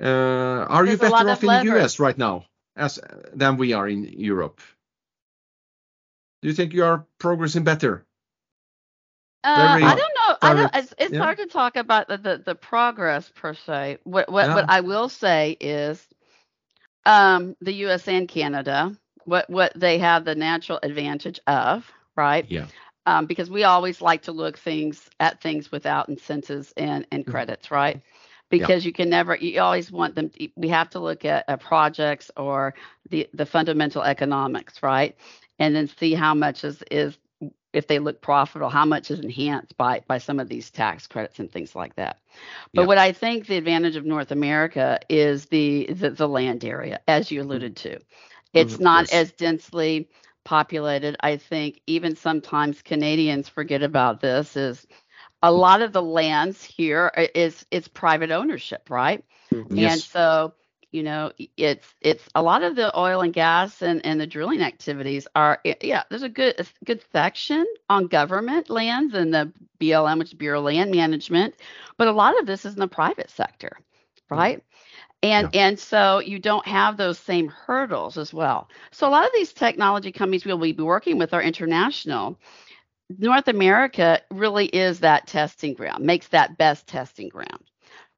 uh, 0.02 0.66
are 0.70 0.86
you 0.86 0.98
There's 0.98 1.02
a 1.02 1.10
lot 1.10 1.22
better 1.22 1.32
of 1.32 1.38
off 1.38 1.44
in 1.44 1.50
the. 1.50 1.74
US 1.74 2.00
right 2.00 2.18
now 2.18 2.38
as 2.38 2.57
than 3.34 3.58
we 3.58 3.74
are 3.74 3.88
in 3.88 4.04
Europe? 4.04 4.62
Do 6.42 6.48
you 6.48 6.54
think 6.54 6.74
you 6.74 6.84
are 6.84 7.06
progressing 7.20 7.64
better? 7.64 8.06
Uh, 9.44 9.80
I 9.82 9.96
don't 9.96 9.98
know. 9.98 10.38
I 10.42 10.54
don't. 10.54 10.76
It's, 10.76 10.94
it's 10.98 11.14
yeah. 11.14 11.20
hard 11.20 11.38
to 11.38 11.46
talk 11.46 11.78
about 11.78 12.08
the, 12.08 12.18
the, 12.18 12.42
the 12.46 12.56
progress 12.56 13.32
per 13.34 13.54
se. 13.54 14.00
What 14.04 14.32
what 14.32 14.50
what 14.50 14.70
I 14.70 14.82
will 14.82 15.10
say 15.10 15.56
is, 15.60 16.06
um, 17.06 17.56
the 17.62 17.74
U.S. 17.74 18.08
and 18.08 18.28
Canada, 18.28 18.96
what 19.26 19.50
what 19.50 19.72
they 19.76 20.00
have 20.00 20.26
the 20.26 20.36
natural 20.36 20.80
advantage 20.84 21.40
of, 21.48 21.90
right? 22.16 22.46
Yeah. 22.50 22.66
Um, 23.06 23.26
because 23.26 23.50
we 23.50 23.64
always 23.64 24.02
like 24.02 24.24
to 24.24 24.34
look 24.34 24.58
things 24.58 25.10
at 25.20 25.42
things 25.42 25.72
without 25.72 26.10
incentives 26.10 26.74
and 26.76 27.08
and 27.12 27.26
credits, 27.26 27.72
right? 27.72 28.02
Because 28.50 28.86
you 28.86 28.94
can 28.94 29.10
never. 29.10 29.36
You 29.36 29.62
always 29.62 29.92
want 29.92 30.16
them. 30.16 30.30
To, 30.30 30.50
we 30.56 30.70
have 30.70 30.90
to 30.92 31.00
look 31.00 31.26
at 31.26 31.46
uh, 31.48 31.58
projects 31.58 32.32
or 32.38 32.76
the 33.10 33.28
the 33.34 33.46
fundamental 33.46 34.04
economics, 34.04 34.82
right? 34.84 35.16
And 35.60 35.76
then 35.76 35.88
see 35.88 36.14
how 36.14 36.34
much 36.34 36.64
is 36.64 36.84
is 36.92 37.18
if 37.74 37.88
they 37.88 38.00
look 38.00 38.22
profitable, 38.22 38.70
how 38.70 38.86
much 38.86 39.12
is 39.12 39.20
enhanced 39.20 39.78
by 39.78 40.02
by 40.08 40.18
some 40.20 40.40
of 40.40 40.48
these 40.50 40.70
tax 40.72 41.08
credits 41.08 41.40
and 41.40 41.52
things 41.52 41.76
like 41.76 41.96
that. 41.96 42.20
But 42.76 42.84
Yeah. 42.84 42.88
what 42.88 42.98
I 42.98 43.12
think 43.14 43.48
the 43.48 43.58
advantage 43.58 43.96
of 43.96 44.06
North 44.06 44.32
America 44.32 45.00
is 45.10 45.46
the 45.48 45.88
the, 45.92 46.12
the 46.12 46.28
land 46.28 46.64
area, 46.66 47.00
as 47.08 47.32
you 47.32 47.42
alluded 47.42 47.76
to. 47.78 48.00
It's 48.54 48.78
Mhm. 48.78 48.82
not 48.82 49.10
Yes. 49.10 49.12
as 49.12 49.32
densely 49.34 50.10
populated. 50.44 51.16
I 51.22 51.38
think 51.38 51.82
even 51.88 52.16
sometimes 52.16 52.82
Canadians 52.82 53.50
forget 53.50 53.84
about 53.84 54.22
this 54.22 54.56
is 54.58 54.88
a 55.42 55.52
lot 55.52 55.82
of 55.82 55.94
the 55.94 56.02
lands 56.02 56.64
here 56.64 57.12
is 57.18 57.30
is 57.36 57.66
it's 57.72 57.88
private 57.88 58.32
ownership, 58.32 58.90
right? 58.90 59.24
Mm-hmm. 59.54 59.76
Yes. 59.76 59.94
And 59.94 60.02
so, 60.02 60.54
you 60.92 61.04
know, 61.04 61.32
it's 61.56 61.94
it's 62.02 62.28
a 62.34 62.42
lot 62.42 62.64
of 62.64 62.76
the 62.76 62.98
oil 62.98 63.22
and 63.22 63.34
gas 63.34 63.82
and, 63.82 64.06
and 64.06 64.20
the 64.20 64.28
drilling 64.28 64.62
activities 64.62 65.28
are 65.36 65.62
yeah, 65.82 66.04
there's 66.10 66.24
a 66.24 66.30
good 66.30 66.60
a 66.60 66.66
good 66.86 67.04
section 67.12 67.66
on 67.90 68.08
government 68.08 68.70
lands 68.70 69.14
and 69.14 69.34
the 69.34 69.52
BLM, 69.80 70.20
which 70.20 70.30
is 70.30 70.34
Bureau 70.34 70.60
of 70.60 70.66
Land 70.66 70.92
Management, 70.92 71.56
but 71.98 72.08
a 72.08 72.12
lot 72.12 72.40
of 72.40 72.46
this 72.46 72.66
is 72.66 72.74
in 72.74 72.80
the 72.80 72.88
private 72.88 73.30
sector, 73.30 73.78
mm-hmm. 73.78 74.36
right? 74.36 74.64
And 75.24 75.56
and 75.56 75.80
so 75.80 76.20
you 76.20 76.38
don't 76.38 76.66
have 76.68 76.96
those 76.96 77.18
same 77.18 77.48
hurdles 77.48 78.18
as 78.18 78.34
well. 78.34 78.70
So 78.92 79.08
a 79.08 79.10
lot 79.10 79.26
of 79.26 79.32
these 79.34 79.52
technology 79.52 80.12
companies 80.12 80.46
we'll 80.46 80.58
be 80.58 80.74
working 80.74 81.18
with 81.18 81.34
are 81.34 81.42
international. 81.42 82.40
North 83.10 83.48
America 83.48 84.22
really 84.32 84.66
is 84.68 85.00
that 85.00 85.28
testing 85.28 85.74
ground, 85.74 86.04
makes 86.06 86.28
that 86.30 86.58
best 86.58 86.88
testing 86.88 87.30
ground 87.30 87.64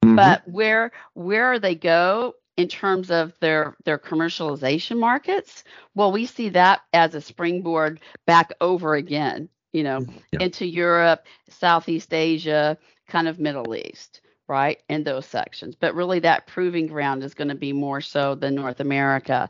Mhm. 0.04 0.16
but 0.16 0.42
where 0.48 0.92
where 1.14 1.60
they 1.60 1.76
go 1.76 2.34
in 2.58 2.68
terms 2.68 3.12
of 3.12 3.34
their 3.40 3.76
their 3.86 3.98
commercialization 3.98 4.98
markets 5.00 5.64
well 5.96 6.12
we 6.12 6.26
see 6.26 6.50
that 6.50 6.82
as 6.94 7.16
a 7.16 7.22
springboard 7.22 8.00
back 8.26 8.52
over 8.62 8.96
again 8.96 9.50
you 9.74 9.84
know 9.84 10.06
Yeah. 10.32 10.40
into 10.40 10.66
europe 10.66 11.26
southeast 11.50 12.14
asia 12.14 12.78
kind 13.08 13.28
of 13.28 13.40
middle 13.40 13.76
east 13.76 14.22
right 14.48 14.82
in 14.90 15.04
those 15.04 15.26
sections 15.26 15.76
but 15.76 15.96
really 15.96 16.20
that 16.20 16.48
proving 16.48 16.88
ground 16.88 17.24
is 17.24 17.34
going 17.34 17.50
to 17.50 17.56
be 17.56 17.74
more 17.74 18.02
so 18.02 18.36
than 18.36 18.56
north 18.56 18.80
america 18.80 19.48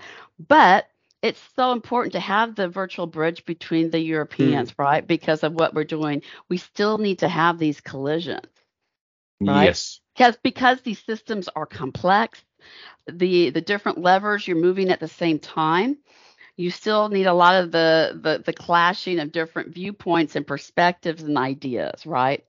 but 0.47 0.87
it's 1.21 1.41
so 1.55 1.71
important 1.73 2.13
to 2.13 2.19
have 2.19 2.55
the 2.55 2.69
virtual 2.69 3.07
bridge 3.07 3.45
between 3.45 3.91
the 3.91 3.99
europeans 3.99 4.73
right? 4.79 5.07
Because 5.07 5.43
of 5.43 5.53
what 5.53 5.73
we're 5.75 5.85
doing 5.85 6.23
we 6.49 6.57
still 6.57 6.97
need 6.97 7.19
to 7.19 7.29
have 7.29 7.59
these 7.59 7.81
collisions 7.81 8.47
right? 9.47 9.65
Yes. 9.65 10.01
because 10.15 10.37
because 10.43 10.81
these 10.81 11.03
systems 11.03 11.49
are 11.49 11.65
complex 11.67 12.43
the 13.07 13.51
the 13.51 13.61
different 13.61 13.99
levers 13.99 14.47
you're 14.47 14.57
moving 14.57 14.89
at 14.91 14.99
the 14.99 15.07
same 15.09 15.39
time 15.39 15.97
you 16.57 16.71
still 16.71 17.09
need 17.09 17.25
a 17.27 17.33
lot 17.33 17.63
of 17.63 17.71
the 17.71 18.19
the, 18.21 18.43
the 18.45 18.53
clashing 18.53 19.19
of 19.19 19.31
different 19.31 19.73
viewpoints 19.73 20.35
and 20.35 20.47
perspectives 20.47 21.23
and 21.23 21.37
ideas 21.37 22.05
right? 22.05 22.45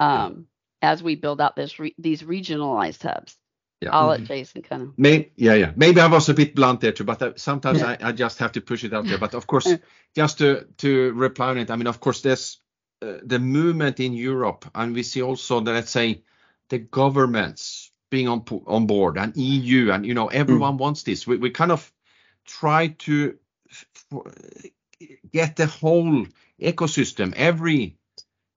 Um 0.00 0.46
as 0.82 1.02
we 1.02 1.16
build 1.16 1.40
out 1.40 1.56
this 1.56 1.78
re- 1.80 1.96
these 1.98 2.22
regionalized 2.22 3.02
hubs 3.02 3.36
Yeah. 3.80 3.90
i'll 3.92 4.08
let 4.08 4.24
jason 4.24 4.62
kind 4.62 4.82
of 4.82 4.98
May, 4.98 5.30
yeah, 5.36 5.54
yeah. 5.54 5.72
Maybe 5.74 6.00
I 6.00 6.06
was 6.06 6.28
a 6.28 6.34
bit 6.34 6.54
blunt 6.54 6.80
there 6.80 6.92
too, 6.92 7.04
but 7.04 7.22
uh, 7.22 7.32
sometimes 7.36 7.82
I, 7.82 7.96
I 8.02 8.12
just 8.12 8.38
have 8.38 8.52
to 8.52 8.60
push 8.60 8.84
it 8.84 8.92
out 8.92 9.06
there. 9.06 9.16
But 9.18 9.34
of 9.34 9.46
course, 9.52 9.74
just 10.14 10.38
to 10.38 10.66
to 10.78 11.12
reply 11.12 11.48
on 11.48 11.58
it, 11.58 11.70
I 11.70 11.76
mean, 11.76 11.86
of 11.86 12.00
course, 12.00 12.20
there's 12.20 12.58
uh, 13.02 13.14
the 13.22 13.38
movement 13.38 13.98
in 14.00 14.12
Europe, 14.12 14.66
and 14.74 14.94
we 14.94 15.02
see 15.02 15.22
also 15.22 15.60
that 15.60 15.72
let's 15.72 15.90
say 15.90 16.22
the 16.68 16.78
governments 16.78 17.90
being 18.10 18.28
on 18.28 18.44
on 18.66 18.86
board, 18.86 19.16
and 19.16 19.34
EU, 19.36 19.90
and 19.90 20.04
you 20.04 20.12
know 20.12 20.26
everyone 20.26 20.76
wants 20.76 21.02
this. 21.02 21.26
We 21.26 21.38
we 21.38 21.50
kind 21.50 21.72
of 21.72 21.90
try 22.44 22.88
to 22.88 23.38
f- 23.70 23.86
f- 24.12 24.70
get 25.32 25.56
the 25.56 25.66
whole 25.66 26.26
ecosystem, 26.60 27.32
every 27.34 27.96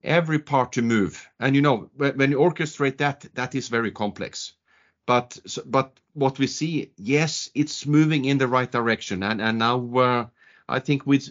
every 0.02 0.38
part 0.38 0.72
to 0.72 0.82
move, 0.82 1.26
and 1.40 1.56
you 1.56 1.62
know 1.62 1.88
when, 1.96 2.18
when 2.18 2.30
you 2.30 2.38
orchestrate 2.38 2.98
that, 2.98 3.24
that 3.34 3.54
is 3.54 3.68
very 3.68 3.90
complex 3.90 4.52
but 5.06 5.38
but 5.66 5.98
what 6.14 6.38
we 6.38 6.46
see, 6.46 6.92
yes, 6.96 7.50
it's 7.54 7.86
moving 7.86 8.24
in 8.24 8.38
the 8.38 8.48
right 8.48 8.70
direction, 8.70 9.22
and 9.22 9.40
and 9.40 9.58
now 9.58 9.96
uh, 9.96 10.26
I 10.68 10.80
think 10.80 11.06
with 11.06 11.30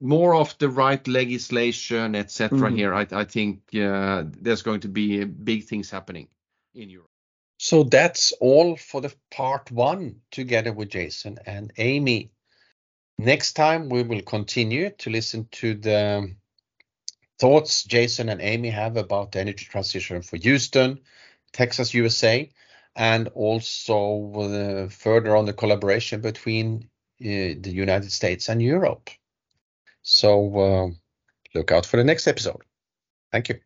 more 0.00 0.34
of 0.34 0.56
the 0.58 0.68
right 0.68 1.06
legislation, 1.06 2.14
etc. 2.14 2.58
Mhm. 2.58 2.76
Here, 2.76 2.94
I 2.94 3.06
I 3.12 3.24
think 3.24 3.60
uh, 3.74 4.24
there's 4.40 4.62
going 4.62 4.80
to 4.80 4.88
be 4.88 5.24
big 5.24 5.64
things 5.64 5.90
happening 5.90 6.28
in 6.74 6.90
Europe. 6.90 7.08
So 7.58 7.84
that's 7.84 8.32
all 8.40 8.76
for 8.76 9.00
the 9.00 9.14
part 9.30 9.70
one 9.70 10.20
together 10.32 10.72
with 10.72 10.88
Jason 10.88 11.38
and 11.46 11.72
Amy. 11.78 12.32
Next 13.18 13.52
time 13.52 13.88
we 13.88 14.02
will 14.02 14.22
continue 14.22 14.90
to 14.90 15.10
listen 15.10 15.46
to 15.52 15.74
the 15.74 16.34
thoughts 17.38 17.84
Jason 17.84 18.28
and 18.28 18.40
Amy 18.40 18.70
have 18.70 18.96
about 18.96 19.32
the 19.32 19.40
energy 19.40 19.66
transition 19.66 20.22
for 20.22 20.38
Houston, 20.38 21.00
Texas, 21.52 21.94
USA, 21.94 22.50
and 22.96 23.28
also 23.28 24.32
uh, 24.34 24.88
further 24.88 25.36
on 25.36 25.46
the 25.46 25.52
collaboration 25.52 26.20
between 26.20 26.88
uh, 27.20 27.56
the 27.60 27.72
United 27.72 28.12
States 28.12 28.48
and 28.48 28.62
Europe. 28.62 29.10
So 30.02 30.58
uh, 30.58 30.90
look 31.54 31.72
out 31.72 31.86
for 31.86 31.96
the 31.96 32.04
next 32.04 32.26
episode. 32.26 32.62
Thank 33.30 33.48
you. 33.48 33.60